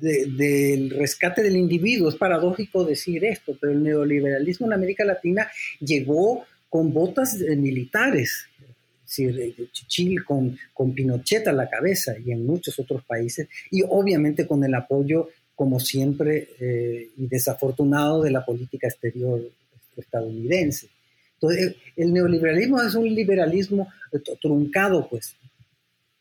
[0.00, 2.08] del rescate del individuo.
[2.08, 5.48] Es paradójico decir esto, pero el neoliberalismo en América Latina
[5.80, 8.46] llegó con botas militares,
[9.72, 14.62] Chichil con, con Pinochet a la cabeza y en muchos otros países, y obviamente con
[14.64, 19.42] el apoyo, como siempre, eh, y desafortunado de la política exterior
[19.96, 20.88] estadounidense.
[21.34, 23.88] Entonces, el neoliberalismo es un liberalismo
[24.40, 25.34] truncado, pues,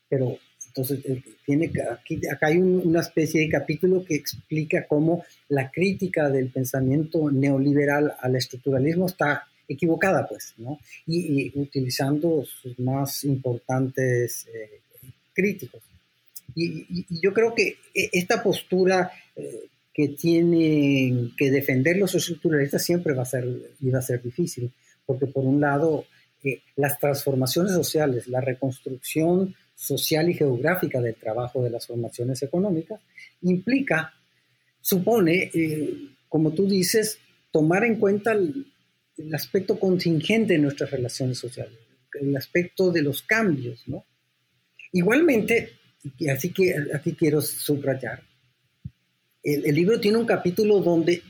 [0.07, 0.37] pero
[0.69, 6.29] entonces eh, tiene aquí, acá hay una especie de capítulo que explica cómo la crítica
[6.29, 10.79] del pensamiento neoliberal al estructuralismo está equivocada, pues, ¿no?
[11.05, 14.81] Y, utilizando sus más importantes eh,
[15.33, 15.81] críticos.
[16.55, 23.13] Y, yo creo que e, esta postura eh, que tienen que defender los estructuralistas siempre
[23.13, 24.71] va a ser, va a ser difícil,
[25.05, 26.05] porque por un lado,
[26.43, 32.99] eh, las transformaciones sociales, la reconstrucción social y geográfica del trabajo de las formaciones económicas,
[33.43, 34.13] implica,
[34.81, 37.17] supone, eh, como tú dices,
[37.49, 38.65] tomar en cuenta el,
[39.33, 41.77] aspecto contingente de nuestras relaciones sociales,
[42.21, 44.05] el aspecto de los cambios, ¿no?
[44.93, 45.73] Igualmente,
[46.31, 48.23] así que aquí quiero subrayar,
[49.43, 51.21] el, libro tiene un capítulo donde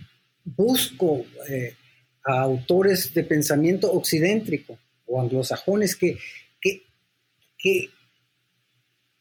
[0.44, 1.74] busco eh,
[2.24, 6.18] a autores de pensamiento occidentrico o anglosajones que,
[6.62, 6.84] que,
[7.58, 7.90] que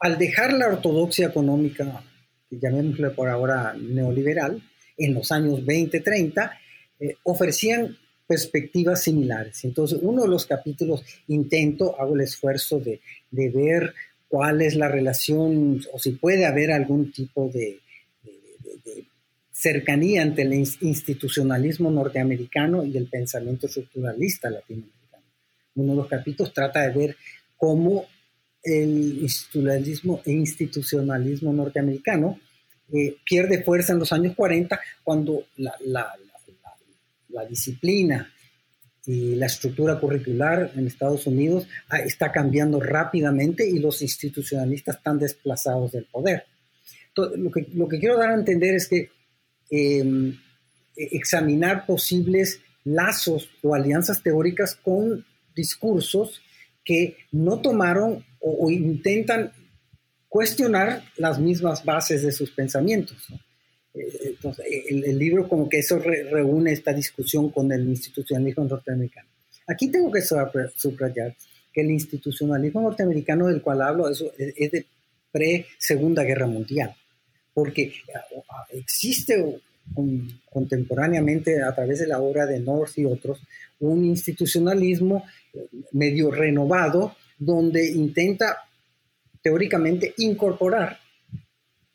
[0.00, 2.04] al dejar la ortodoxia económica,
[2.50, 4.62] llamémosle por ahora neoliberal,
[4.96, 6.58] en los años 20, 30,
[7.00, 9.64] eh, ofrecían perspectivas similares.
[9.64, 13.94] Entonces, uno de los capítulos intento, hago el esfuerzo de, de ver
[14.28, 17.80] cuál es la relación o si puede haber algún tipo de,
[19.58, 25.24] cercanía entre el institucionalismo norteamericano y el pensamiento estructuralista latinoamericano.
[25.74, 27.16] Uno de los capítulos trata de ver
[27.56, 28.06] cómo
[28.68, 32.38] el institucionalismo, e institucionalismo norteamericano
[32.92, 36.12] eh, pierde fuerza en los años 40 cuando la, la,
[37.28, 38.33] la, disciplina
[39.04, 45.18] y la estructura curricular en Estados Unidos ah, está cambiando rápidamente y los institucionalistas están
[45.18, 46.44] desplazados del poder.
[47.14, 49.11] lo, que, lo que quiero dar a entender es que
[49.70, 50.38] em,
[50.96, 56.40] examinar posibles lazos o alianzas teóricas con discursos
[56.88, 59.53] que no tomaron o, intentan
[60.27, 63.27] cuestionar las mismas bases de sus pensamientos.
[63.92, 69.29] Eh, entonces, el, libro como que eso reúne esta discusión con el institucionalismo norteamericano.
[69.66, 71.37] Aquí tengo que subrayar
[71.74, 74.87] que el institucionalismo norteamericano del cual hablo es, es de
[75.31, 76.96] pre-segunda guerra mundial,
[77.53, 77.92] porque
[78.70, 79.61] existe
[80.51, 83.42] contemporáneamente a través de la obra de North y otros
[83.81, 85.24] un institucionalismo
[85.92, 88.58] medio renovado donde intenta
[89.42, 90.98] teóricamente incorporar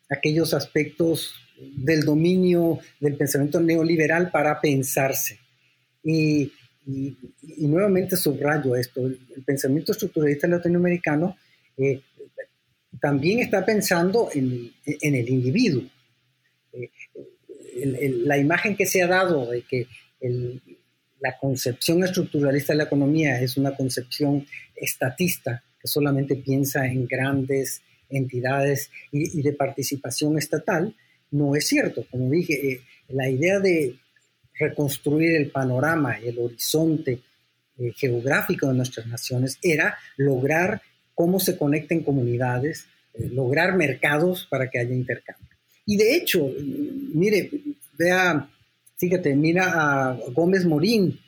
[0.10, 5.40] aquellos aspectos del dominio del pensamiento neoliberal para pensarse.
[6.04, 6.52] Y,
[7.60, 11.38] nuevamente subrayo esto, el, pensamiento estructuralista latinoamericano
[11.78, 12.02] eh,
[13.00, 15.84] también está pensando en, el individuo.
[16.74, 16.90] Eh,
[18.26, 19.88] la imagen que se ha dado de que
[21.24, 27.82] la concepción estructuralista de la economía es una concepción estatista que solamente piensa en grandes
[28.10, 30.94] entidades y, de participación estatal,
[31.32, 32.06] no es cierto.
[32.12, 33.96] Como dije, eh, la idea de
[34.60, 37.22] reconstruir el panorama, el horizonte
[37.78, 40.82] eh, geográfico de nuestras naciones era lograr
[41.16, 45.56] cómo se conecten comunidades, eh, lograr mercados para que haya intercambio.
[45.86, 46.52] Y de hecho,
[47.14, 47.50] mire,
[47.98, 48.50] vea,
[49.04, 51.20] fíjate, mira a Gómez Morín,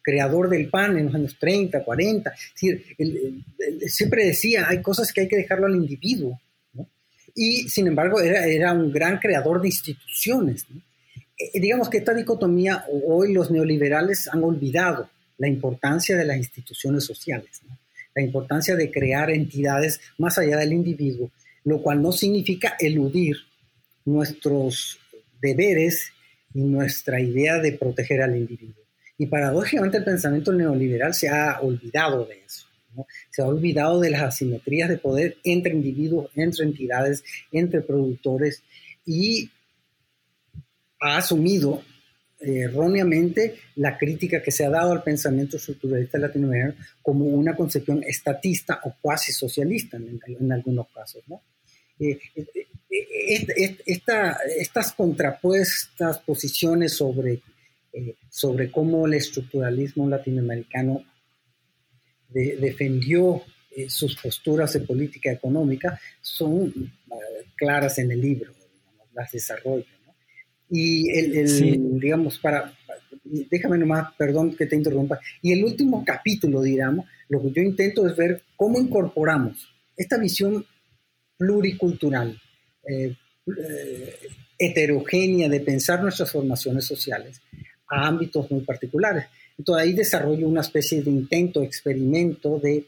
[0.00, 2.32] creador del PAN en los años 30, 40.
[3.88, 6.40] siempre decía, hay cosas que hay que dejarlo al individuo.
[7.34, 10.66] Y sin embargo, era, era un gran creador de instituciones.
[11.36, 17.04] Eh, digamos que esta dicotomía, hoy los neoliberales han olvidado la importancia de las instituciones
[17.04, 17.60] sociales,
[18.14, 21.32] la importancia de crear entidades más allá del individuo,
[21.64, 23.36] lo cual no significa eludir
[24.04, 25.00] nuestros
[25.42, 26.12] deberes
[26.56, 28.82] y nuestra idea de proteger al individuo.
[29.18, 32.66] Y paradójicamente el pensamiento neoliberal se ha olvidado de eso.
[33.30, 38.62] Se ha olvidado de las asimetrías de poder entre individuos, entre entidades, entre productores
[39.04, 39.50] y
[40.98, 41.82] ha asumido
[42.40, 48.02] eh, erróneamente la crítica que se ha dado al pensamiento estructuralista latinoamericano como una concepción
[48.02, 51.22] estatista o cuasi socialista en, algunos casos.
[51.98, 57.42] Eh, eh, estas contrapuestas posiciones sobre
[57.96, 61.02] eh, sobre cómo el estructuralismo latinoamericano
[62.28, 67.14] defendió eh, sus posturas de política económica son eh,
[67.54, 68.52] claras en el libro,
[69.14, 69.86] las desarrollo.
[70.68, 72.76] Y el, digamos, para,
[73.24, 78.06] déjame nomás, perdón que te interrumpa, y el último capítulo, digamos, lo que yo intento
[78.06, 80.66] es ver cómo incorporamos esta visión
[81.38, 82.38] pluricultural,
[84.58, 87.40] heterogénea de pensar nuestras formaciones sociales
[87.88, 89.26] a ámbitos muy particulares.
[89.58, 92.86] Entonces ahí desarrollo una especie de intento, experimento de,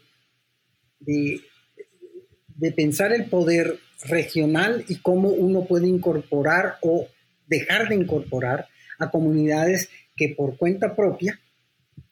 [1.01, 7.07] de, pensar el poder regional y cómo uno puede incorporar o
[7.47, 8.67] dejar de incorporar
[8.99, 11.41] a comunidades que por cuenta propia,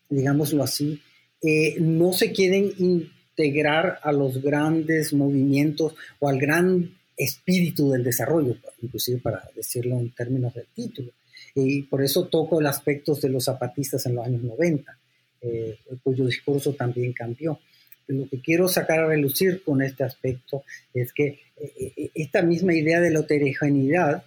[0.09, 1.03] digámoslo así,
[1.43, 8.57] eh, no se quieren integrar a los grandes movimientos o al gran espíritu del desarrollo,
[8.83, 11.13] inclusive para decirlo en términos del título
[11.55, 14.99] y por eso toco el aspecto de los zapatistas en los años 90,
[15.41, 17.59] eh, cuyo discurso también cambió.
[18.09, 22.75] Lo que quiero sacar a relucir con este aspecto es que eh, eh, esta misma
[22.75, 24.23] idea de la heterogeneidad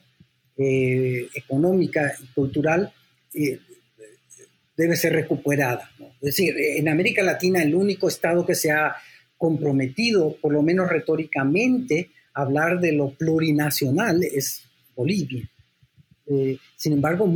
[0.62, 2.92] económica y cultural
[4.76, 5.90] debe ser recuperada.
[6.20, 8.94] Es decir, en América Latina el único Estado que se ha
[9.38, 12.10] comprometido, por lo menos retóricamente,
[12.42, 14.64] hablar de lo plurinacional es
[14.96, 15.50] Bolivia.
[16.28, 17.32] Eh, sin embargo,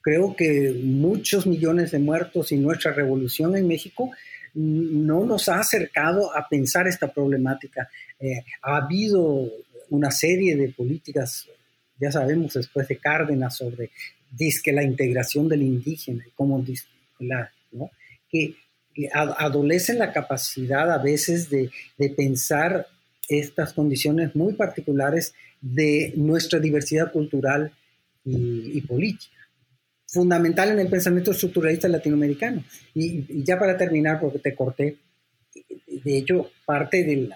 [0.00, 4.10] creo que muchos millones de muertos y nuestra revolución en México
[4.54, 7.88] no nos ha acercado a pensar esta problemática.
[8.18, 9.48] Eh, ha habido
[9.90, 11.46] una serie de políticas,
[11.98, 13.90] ya sabemos después de Cárdenas, sobre
[14.62, 16.64] que la integración del indígena cómo
[17.18, 17.50] la,
[18.30, 18.54] que,
[19.12, 21.70] adolecen la capacidad a veces de,
[22.16, 22.86] pensar
[23.30, 27.72] estas condiciones muy particulares de nuestra diversidad cultural
[28.24, 29.40] y política
[30.10, 32.64] fundamental en el pensamiento estructuralista latinoamericano.
[32.94, 34.96] Y, ya para terminar, porque te corté,
[35.86, 37.30] de hecho, parte de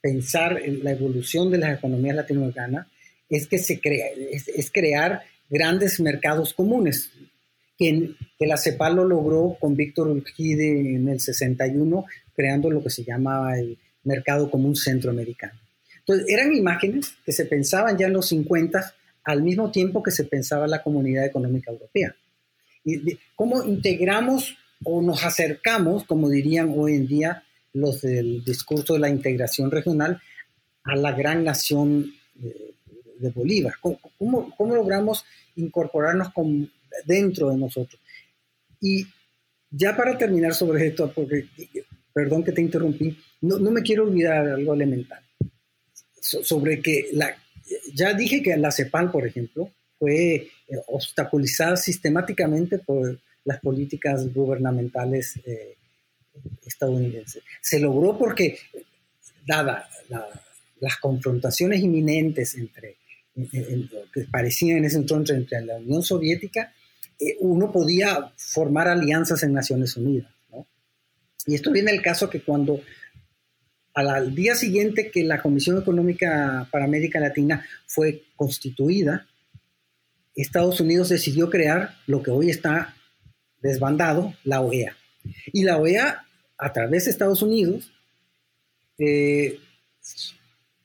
[0.00, 2.86] pensar en la evolución de las economías latinoamericanas
[3.28, 7.10] es que se crea, es, crear grandes mercados comunes,
[7.76, 12.04] que, que, la CEPAL lo logró con Víctor Urquide en el 61,
[12.34, 15.58] creando lo que se llamaba el mercado común centroamericano.
[16.00, 18.94] Entonces, eran imágenes que se pensaban ya en los 50
[19.24, 22.14] al mismo tiempo que se pensaba la Comunidad Económica Europea.
[22.84, 27.42] Y ¿Cómo integramos o nos acercamos, como dirían hoy en día
[27.72, 30.20] los del discurso de la integración regional,
[30.84, 32.74] a la gran nación de,
[33.34, 33.74] Bolívar?
[33.80, 35.24] ¿Cómo, ¿Cómo, logramos
[35.56, 36.70] incorporarnos con,
[37.06, 37.98] dentro de nosotros?
[38.82, 39.06] Y
[39.70, 41.46] ya para terminar sobre esto, porque,
[42.12, 45.22] perdón que te interrumpí, no, me quiero olvidar algo elemental,
[46.20, 47.10] sobre que
[47.92, 50.50] ya dije que la CEPAL, por ejemplo, fue eh,
[50.88, 55.76] obstaculizada sistemáticamente por las políticas gubernamentales eh,
[56.64, 57.42] estadounidenses.
[57.60, 58.58] Se logró porque,
[59.46, 59.88] dada
[60.80, 62.96] las confrontaciones inminentes entre,
[63.34, 66.72] que parecían en ese entonces entre la Unión Soviética,
[67.18, 70.30] eh, uno podía formar alianzas en Naciones Unidas.
[71.46, 72.80] Y esto viene el caso que cuando
[73.94, 79.26] al día siguiente que la Comisión Económica para América Latina fue constituida,
[80.34, 82.96] Estados Unidos decidió crear lo que hoy está
[83.62, 84.96] desbandado, la OEA.
[85.52, 86.26] Y la OEA,
[86.58, 87.92] a través de Estados Unidos,
[88.98, 89.60] eh,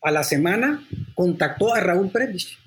[0.01, 2.57] a la semana contactó a Raúl Prebisch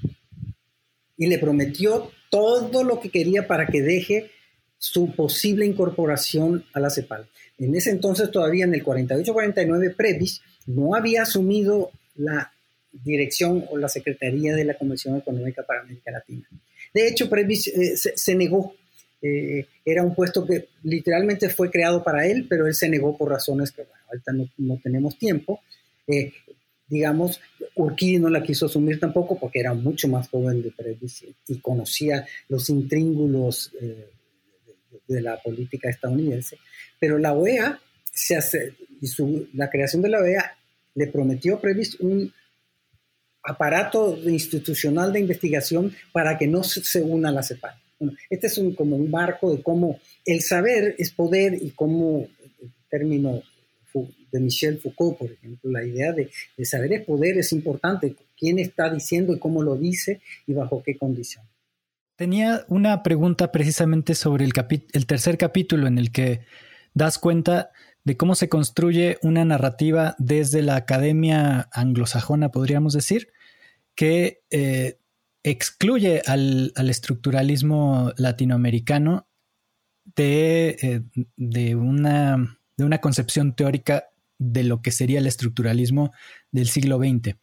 [1.16, 4.30] y le prometió todo lo que quería para que deje
[4.82, 7.28] su posible incorporación a la CEPAL.
[7.56, 12.52] En ese entonces, todavía en el 48-49, Previs no había asumido la
[12.90, 16.48] dirección o la secretaría de la Comisión Económica para América Latina.
[16.92, 18.74] De hecho, Previs eh, se, negó.
[19.22, 23.30] Eh, era un puesto que literalmente fue creado para él, pero él se negó por
[23.30, 25.60] razones que, bueno, ahorita no, tenemos tiempo.
[26.08, 26.32] Eh,
[26.88, 27.40] digamos,
[27.76, 32.26] Urquidi no la quiso asumir tampoco porque era mucho más joven de Previs y, conocía
[32.48, 33.70] los intríngulos
[35.12, 36.58] de la política estadounidense,
[36.98, 37.80] pero la OEA
[38.12, 40.56] se hace, y su, la creación de la OEA
[40.94, 42.32] le prometió previsto un
[43.42, 47.74] aparato institucional de investigación para que no se, una la CEPAL.
[48.30, 52.28] este es un, como un marco de cómo el saber es poder y cómo,
[52.60, 53.42] el término
[54.30, 58.58] de Michel Foucault, por ejemplo, la idea de, de saber es poder es importante, quién
[58.58, 61.44] está diciendo y cómo lo dice y bajo qué condición.
[62.22, 66.42] Tenía una pregunta precisamente sobre el, tercer capítulo en el que
[66.94, 67.72] das cuenta
[68.04, 73.32] de cómo se construye una narrativa desde la academia anglosajona, podríamos decir,
[73.96, 75.00] que eh,
[75.42, 79.26] excluye al, estructuralismo latinoamericano
[80.14, 81.00] de, eh,
[81.36, 82.56] de, una,
[83.00, 86.12] concepción teórica de lo que sería el estructuralismo
[86.52, 87.34] del siglo XX.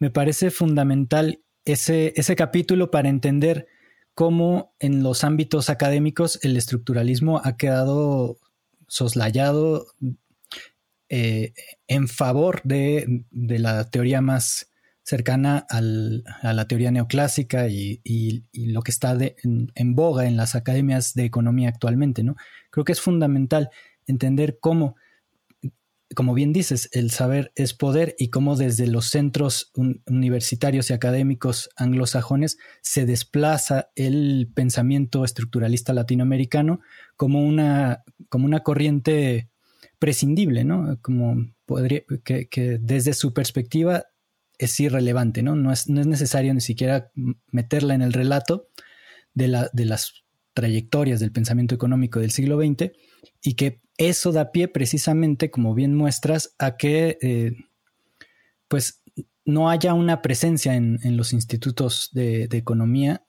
[0.00, 3.68] Me parece fundamental ese capítulo para entender
[4.14, 8.38] cómo en los ámbitos académicos el estructuralismo ha quedado
[8.86, 9.86] soslayado
[11.08, 11.52] eh,
[11.86, 14.70] en favor de, la teoría más
[15.02, 18.00] cercana a la teoría neoclásica y,
[18.54, 22.22] lo que está en, boga en las academias de economía actualmente.
[22.22, 22.36] ¿no?
[22.70, 23.70] Creo que es fundamental
[24.06, 24.96] entender cómo
[26.14, 29.72] como bien dices, el saber es poder y cómo desde los centros
[30.06, 36.80] universitarios y académicos anglosajones se desplaza el pensamiento estructuralista latinoamericano
[37.16, 39.48] como una, como una corriente
[39.98, 40.98] prescindible, ¿no?
[41.00, 44.04] Como podría, que, desde su perspectiva
[44.58, 45.56] es irrelevante, ¿no?
[45.56, 47.10] No es, no es necesario ni siquiera
[47.50, 48.68] meterla en el relato
[49.32, 52.92] de, la, de las trayectorias del pensamiento económico del siglo XX
[53.42, 57.52] y que eso da pie precisamente, como bien muestras, a que eh,
[58.68, 59.02] pues
[59.44, 63.24] no haya una presencia en, los institutos de, economía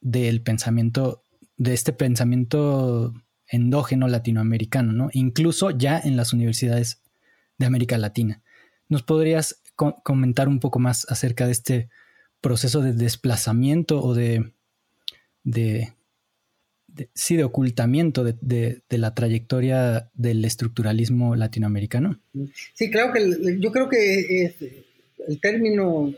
[0.00, 1.24] del pensamiento
[1.56, 3.14] de este pensamiento
[3.46, 5.08] endógeno latinoamericano, ¿no?
[5.12, 7.02] Incluso ya en las universidades
[7.58, 8.42] de América Latina.
[8.88, 11.88] ¿Nos podrías comentar un poco más acerca de este
[12.40, 14.52] proceso de desplazamiento o de,
[15.42, 15.94] de,
[17.14, 22.20] sí, de ocultamiento de, la trayectoria del estructuralismo latinoamericano?
[22.74, 24.54] Sí, claro que yo creo que
[25.28, 26.14] el término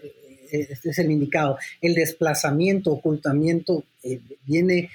[0.51, 1.59] este es el indicado.
[1.81, 4.91] El desplazamiento, ocultamiento, eh, viene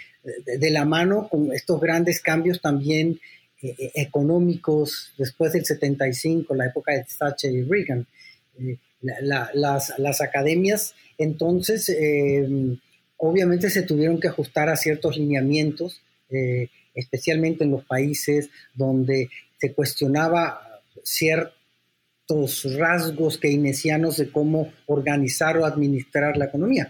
[0.46, 3.20] de, la mano con estos grandes cambios también
[3.62, 8.08] eh, eh, económicos después del 75, la época de Thatcher y Reagan.
[9.02, 11.90] las, las, academias entonces
[13.24, 16.02] obviamente se tuvieron que ajustar a ciertos lineamientos,
[16.96, 21.54] especialmente en los países donde se cuestionaba cierto
[22.78, 26.90] rasgos keynesianos de cómo organizar o administrar la economía.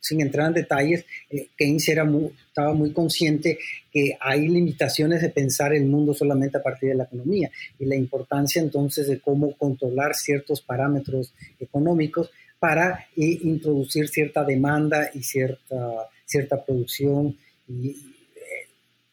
[0.00, 2.08] Sin entrar en detalles, eh, Keynes era
[2.46, 3.58] estaba muy consciente
[3.92, 7.96] que hay limitaciones de pensar el mundo solamente a partir de la economía y la
[7.96, 16.08] importancia entonces de cómo controlar ciertos parámetros económicos para eh, introducir cierta demanda y cierta,
[16.24, 17.36] cierta producción
[17.68, 18.68] y eh,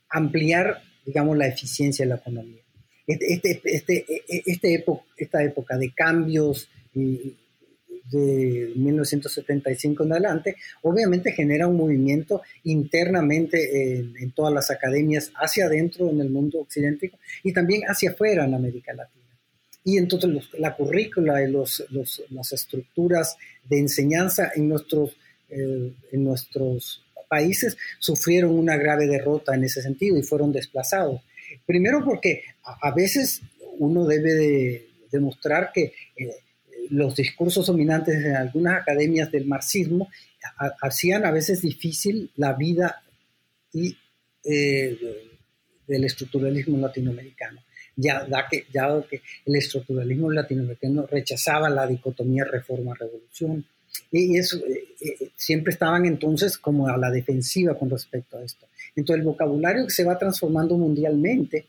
[0.09, 2.65] ampliar, digamos, la eficiencia de la economía
[3.07, 4.05] este, este,
[4.45, 4.85] este,
[5.17, 14.53] esta época de cambios de 1975 en adelante, obviamente genera un movimiento internamente en, todas
[14.53, 17.11] las academias, hacia adentro en el mundo occidental
[17.43, 19.14] y también hacia afuera en América Latina.
[19.87, 21.85] Y entonces la currícula y los,
[22.31, 23.37] las estructuras
[23.69, 25.15] de enseñanza en nuestros,
[25.47, 31.21] eh, en nuestros países sufrieron una grave derrota en ese sentido y fueron desplazados.
[31.67, 33.41] Primero porque a, veces
[33.77, 36.31] uno debe de demostrar que eh,
[36.89, 40.09] los discursos dominantes en algunas academias del marxismo
[40.81, 43.03] hacían a veces difícil la vida
[43.71, 43.95] y,
[44.43, 44.97] eh,
[45.87, 47.61] del estructuralismo latinoamericano.
[47.97, 53.65] Ya, da que, ya que el estructuralismo latinoamericano rechazaba la dicotomía reforma-revolución.
[54.11, 58.65] Y, eso eh, siempre estaban entonces como a la defensiva con respecto a esto.
[58.95, 61.65] Entonces el vocabulario que se va transformando mundialmente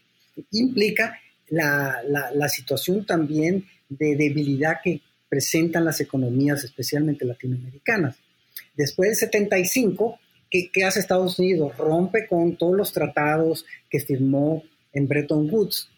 [0.52, 1.18] implica
[1.48, 2.02] la,
[2.34, 8.16] la, situación también de debilidad que presentan las economías, especialmente latinoamericanas.
[8.74, 10.18] Después del 75,
[10.50, 11.76] ¿qué, ¿qué, hace Estados Unidos?
[11.76, 15.95] Rompe con todos los tratados que firmó en Bretton Woods eh, eh,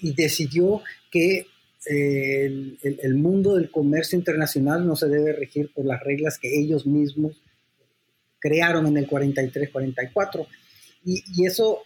[0.00, 1.46] y decidió que
[1.86, 6.58] eh, el, el, mundo del comercio internacional no se debe regir por las reglas que
[6.58, 7.42] ellos mismos
[8.38, 10.46] crearon en el 43-44.
[11.04, 11.80] Y, y, eso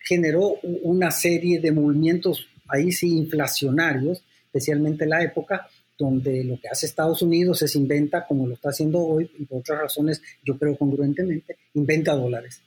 [0.00, 5.68] generó una serie de movimientos ahí sí inflacionarios, especialmente en la época
[5.98, 9.60] donde lo que hace Estados Unidos es inventa, como lo está haciendo hoy, y por
[9.60, 12.60] otras razones, yo creo congruentemente, inventa dólares.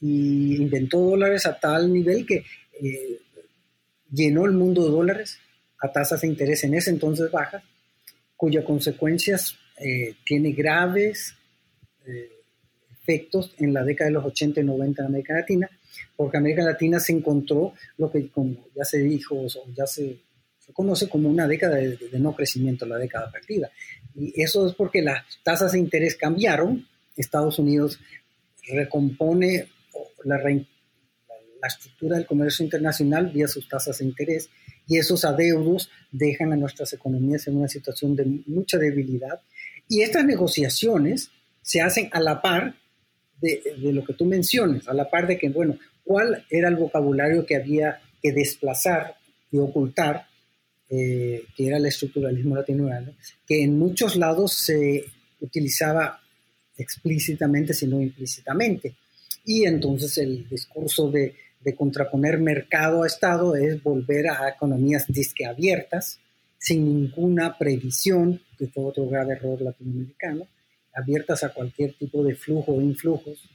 [0.00, 2.44] Y inventó dólares a tal nivel que
[2.82, 3.20] eh,
[4.10, 5.38] llenó el mundo de dólares
[5.80, 7.62] a tasas de interés en ese entonces bajas,
[8.36, 11.34] cuyas consecuencias eh, tiene graves
[12.06, 12.30] eh,
[12.90, 15.70] efectos en la década de los 80 y 90 en América Latina,
[16.16, 20.18] porque América Latina se encontró lo que, como ya se dijo, o ya se,
[20.58, 23.70] se conoce como una década de, no crecimiento, la década perdida.
[24.14, 26.86] Y eso es porque las tasas de interés cambiaron,
[27.16, 27.98] Estados Unidos
[28.68, 29.68] recompone
[30.24, 30.38] la,
[31.60, 34.50] la estructura del comercio internacional vía sus tasas de interés
[34.86, 39.40] y esos adeudos dejan a nuestras economías en una situación de mucha debilidad.
[39.88, 41.30] Y estas negociaciones
[41.62, 42.74] se hacen a la par
[43.40, 47.46] de, lo que tú mencionas, a la par de que, bueno, cuál era el vocabulario
[47.46, 49.16] que había que desplazar
[49.50, 50.26] y ocultar,
[50.88, 55.04] eh, que era el estructuralismo latinoamericano, que en muchos lados se
[55.40, 56.20] utilizaba
[56.76, 58.96] explícitamente, sino implícitamente.
[59.44, 65.44] Y entonces el discurso de, de contraponer mercado a Estado es volver a economías disque
[65.44, 66.18] abiertas,
[66.58, 70.46] sin ninguna previsión, que fue otro grave error latinoamericano,
[70.94, 73.48] abiertas a cualquier tipo de flujo o influjos,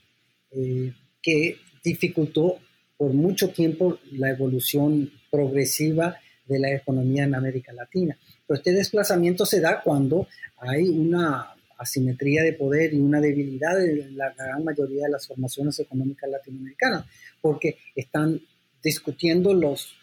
[0.51, 2.59] eh, que dificultó
[2.97, 8.17] por mucho tiempo la evolución progresiva de la economía en América Latina.
[8.45, 10.27] Pero este desplazamiento se da cuando
[10.57, 15.79] hay una asimetría de poder y una debilidad de la gran mayoría de las formaciones
[15.79, 17.05] económicas latinoamericanas,
[17.41, 18.41] porque están
[18.83, 19.95] discutiendo los,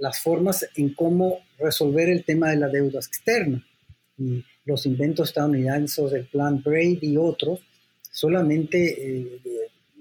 [0.00, 3.64] las formas en cómo resolver el tema de la deuda externa.
[4.18, 7.60] Y los inventos estadounidenses del plan Brady y otros,
[8.10, 9.40] solamente, eh,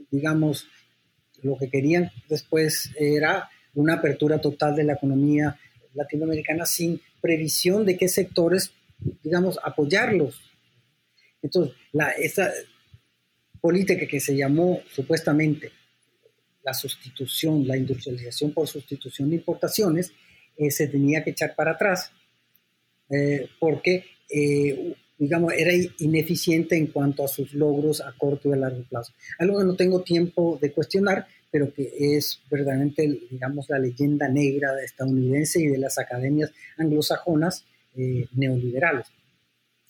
[0.09, 0.68] digamos,
[1.43, 5.57] lo que querían después era una apertura total de la economía
[5.93, 8.72] latinoamericana sin previsión de qué sectores,
[9.24, 10.45] digamos, apoyarlos.
[11.41, 12.13] Entonces, la,
[13.65, 15.71] política que se llamó supuestamente
[16.63, 20.13] la sustitución, la industrialización por sustitución de importaciones,
[20.55, 22.11] eh, se tenía que echar para atrás
[23.09, 28.57] eh, porque, eh, digamos, era ineficiente en cuanto a sus logros a corto y a
[28.57, 29.13] largo plazo.
[29.39, 34.79] Algo que no tengo tiempo de cuestionar, pero que es verdaderamente, digamos, la leyenda negra
[34.83, 37.65] estadounidense y de las academias anglosajonas
[37.95, 39.07] neoliberales.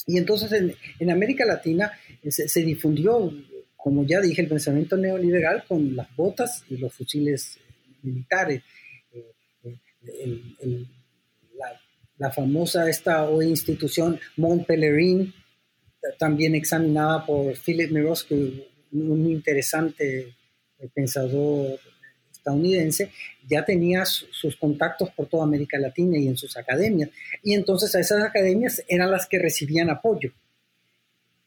[0.05, 0.51] Y entonces
[0.99, 1.91] en, América Latina
[2.29, 3.31] se, difundió
[3.85, 7.59] como ya dije, el pensamiento neoliberal con las botas y los fusiles
[8.01, 8.63] militares.
[9.13, 9.31] Eh,
[10.07, 10.85] eh,
[12.17, 15.31] la, famosa esta institución Mont Pelerin,
[16.17, 20.33] también examinada por Philip Miroski, un interesante
[20.79, 21.79] eh, pensador
[22.45, 23.11] estadounidense,
[23.47, 27.09] ya tenía sus contactos por toda América Latina y en sus academias.
[27.41, 30.31] Y entonces a esas academias eran las que recibían apoyo.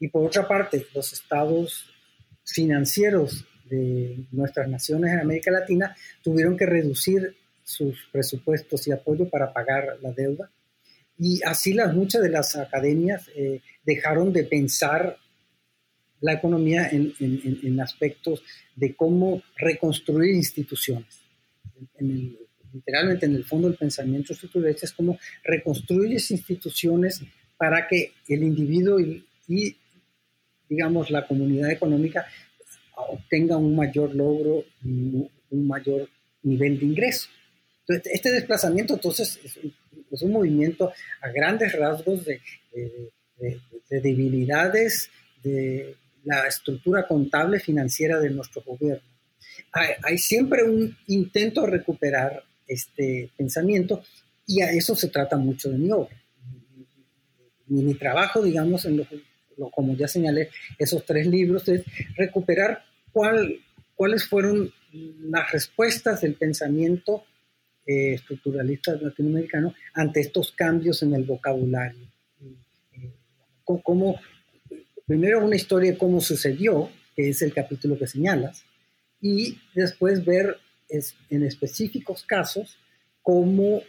[0.01, 1.87] Y por otra parte, los estados
[2.45, 9.53] financieros de nuestras naciones en América Latina tuvieron que reducir sus presupuestos y apoyo para
[9.53, 10.51] pagar la deuda.
[11.19, 15.19] Y así las, muchas de las academias eh, dejaron de pensar
[16.21, 18.43] la economía en, aspectos
[18.75, 21.21] de cómo reconstruir instituciones.
[22.73, 27.23] literalmente en el fondo del pensamiento estructuralista es como reconstruyes instituciones
[27.57, 29.25] para que el individuo y
[30.69, 32.27] digamos, la comunidad económica
[32.95, 36.09] obtenga un mayor logro y un mayor
[36.43, 37.29] nivel de ingreso.
[37.87, 39.41] Entonces, este desplazamiento entonces
[40.11, 40.93] es un, movimiento
[41.23, 42.41] a grandes rasgos de,
[43.89, 45.11] debilidades
[45.43, 45.97] de
[46.37, 49.03] la estructura contable financiera de nuestro gobierno.
[49.73, 54.03] Hay, hay, siempre un intento de recuperar este pensamiento
[54.47, 56.17] y a eso se trata mucho de mi obra.
[57.67, 59.09] Mi, mi trabajo, digamos, en los
[59.73, 61.85] como ya señalé, esos tres libros, es
[62.17, 63.61] recuperar cuál,
[63.95, 67.25] cuáles fueron las respuestas del pensamiento
[67.87, 72.07] eh, estructuralista latinoamericano ante estos cambios en el vocabulario.
[72.93, 73.13] Eh,
[73.65, 74.21] cómo,
[75.09, 78.65] primero una historia de cómo sucedió, que es el capítulo que señalas,
[79.21, 80.59] y después ver
[81.31, 82.79] en específicos casos
[83.23, 83.81] cómo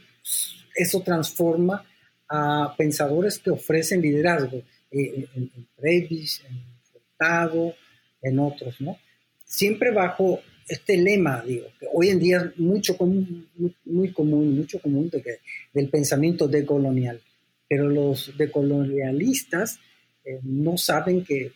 [0.76, 1.86] eso transforma
[2.28, 7.76] a pensadores que ofrecen liderazgo en, en Previs, en Furtado,
[8.22, 8.98] en otros, ¿no?
[9.44, 10.40] Siempre bajo
[10.70, 13.50] este lema, digo, que hoy en día es mucho común,
[13.84, 15.40] muy, común, mucho común de que,
[15.74, 17.20] del pensamiento decolonial,
[17.68, 19.80] pero los decolonialistas
[20.24, 21.52] eh, no saben que,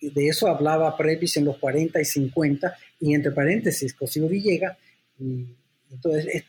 [0.00, 4.76] de eso hablaba Previs en los 40 y 50, y entre paréntesis, Cosío Villegas,
[5.18, 5.46] y
[5.90, 6.44] entonces,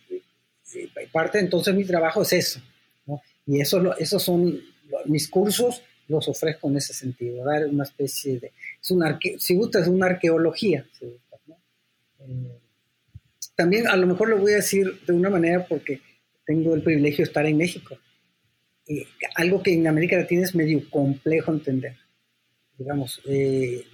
[1.11, 2.61] parte entonces mi trabajo es eso,
[3.45, 4.61] y eso, esos son
[5.05, 8.51] mis cursos los ofrezco en ese sentido, dar una especie de,
[8.81, 10.85] es una si gusta, es una arqueología.
[11.01, 12.59] Eh,
[13.55, 16.01] también a lo mejor lo voy a decir de una manera porque
[16.45, 17.97] tengo el privilegio de estar en México.
[18.89, 21.95] Y algo que en América Latina es medio complejo entender.
[22.75, 23.85] Digamos, eh,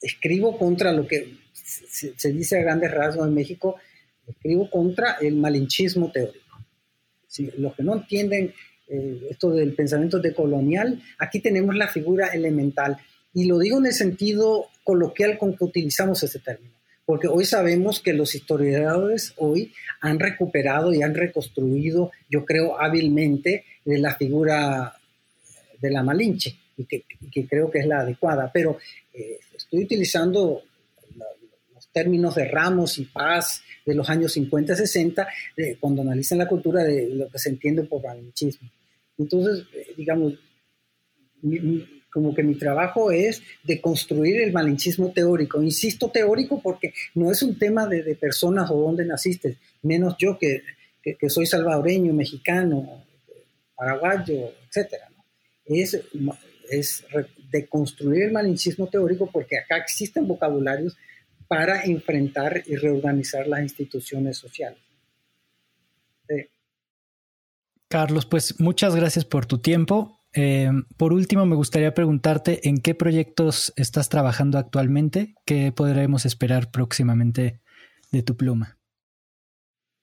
[0.00, 3.74] escribo contra lo que se, dice a grandes rasgos en México,
[4.24, 6.46] escribo contra el malinchismo teórico.
[7.58, 8.54] Los que no entienden
[8.88, 12.96] eh, esto del pensamiento decolonial, aquí tenemos la figura elemental.
[13.34, 16.72] Y lo digo en el sentido coloquial con que utilizamos ese término,
[17.04, 23.64] porque hoy sabemos que los historiadores hoy han recuperado y han reconstruido, yo creo, hábilmente
[23.86, 24.94] de la figura
[25.80, 27.04] de la Malinche, y que,
[27.48, 28.78] creo que es la adecuada, pero
[29.14, 30.62] eh, estoy utilizando
[31.74, 35.28] los términos de Ramos y Paz de los años 50 y 60,
[35.80, 38.68] cuando analizan la cultura de lo que se entiende por malinchismo.
[39.16, 40.34] Entonces, eh, digamos,
[42.10, 45.62] como que mi trabajo es de construir el malinchismo teórico.
[45.62, 50.62] Insisto teórico porque no es un tema de, personas o dónde naciste, menos yo que,
[51.02, 53.04] que, soy salvadoreño, mexicano,
[53.76, 54.94] paraguayo, etc.
[55.64, 56.00] Es,
[56.70, 57.04] es
[57.50, 60.96] de construir el malinchismo teórico porque acá existen vocabularios
[61.48, 64.78] para enfrentar y reorganizar las instituciones sociales.
[67.88, 70.18] Carlos, pues muchas gracias por tu tiempo.
[70.34, 76.70] Eh, por último, me gustaría preguntarte en qué proyectos estás trabajando actualmente, qué podremos esperar
[76.72, 77.60] próximamente
[78.10, 78.78] de tu pluma.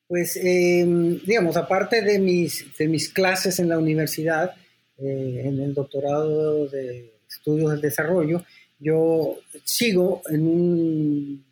[0.08, 4.54] Pues, em, digamos, aparte de mis, de mis clases en la universidad,
[4.98, 8.46] eh, en el doctorado de estudios del desarrollo,
[8.80, 11.46] yo sigo en un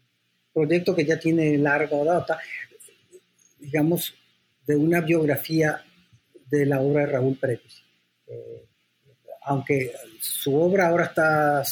[0.54, 2.40] proyecto que ya tiene larga data,
[3.58, 4.14] digamos,
[4.68, 5.84] de una biografía
[6.50, 7.62] de la obra de Raúl Pérez.
[8.28, 8.66] Eh,
[9.44, 11.64] aunque su obra ahora está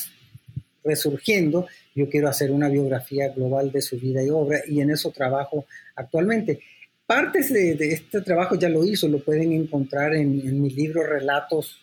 [0.83, 1.67] resurgiendo,
[1.99, 5.65] yo quiero hacer una biografía global de su vida y obra y en eso trabajo
[5.95, 6.61] actualmente.
[7.05, 11.81] Partes de, este trabajo ya lo hizo, lo pueden encontrar en, mi libro Relatos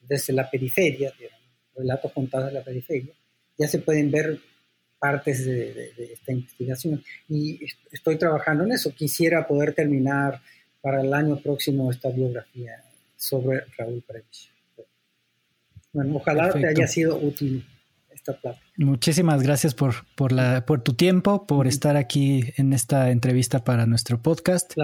[0.00, 1.12] desde la periferia,
[1.76, 3.12] Relatos contados de la periferia.
[3.56, 4.40] Ya se pueden ver
[4.98, 7.60] partes de, esta investigación y
[7.92, 8.92] estoy trabajando en eso.
[8.92, 10.40] Quisiera poder terminar
[10.80, 12.82] para el año próximo esta biografía
[13.16, 14.50] sobre Raúl Previch.
[15.92, 17.64] Bueno, ojalá te haya sido útil
[18.20, 18.64] esta plática.
[18.76, 23.86] Muchísimas gracias por, por, la, por tu tiempo, por estar aquí en esta entrevista para
[23.86, 24.74] nuestro podcast.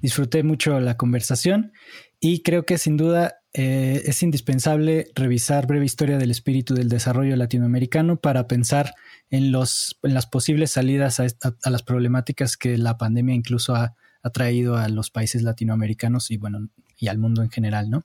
[0.00, 1.72] Disfruté mucho la conversación
[2.20, 7.36] y creo que sin duda eh, es indispensable revisar Breve Historia del Espíritu del Desarrollo
[7.36, 8.94] Latinoamericano para pensar
[9.30, 11.26] en, los, en las posibles salidas a,
[11.62, 16.36] a, las problemáticas que la pandemia incluso ha, ha, traído a los países latinoamericanos y
[16.36, 16.68] bueno,
[16.98, 18.02] y al mundo en general, ¿no?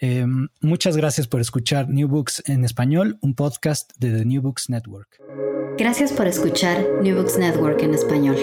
[0.00, 0.26] Eh,
[0.60, 5.08] muchas gracias por escuchar New Books en español, un podcast de The New Books Network.
[5.76, 8.36] Gracias por escuchar New Books Network en español.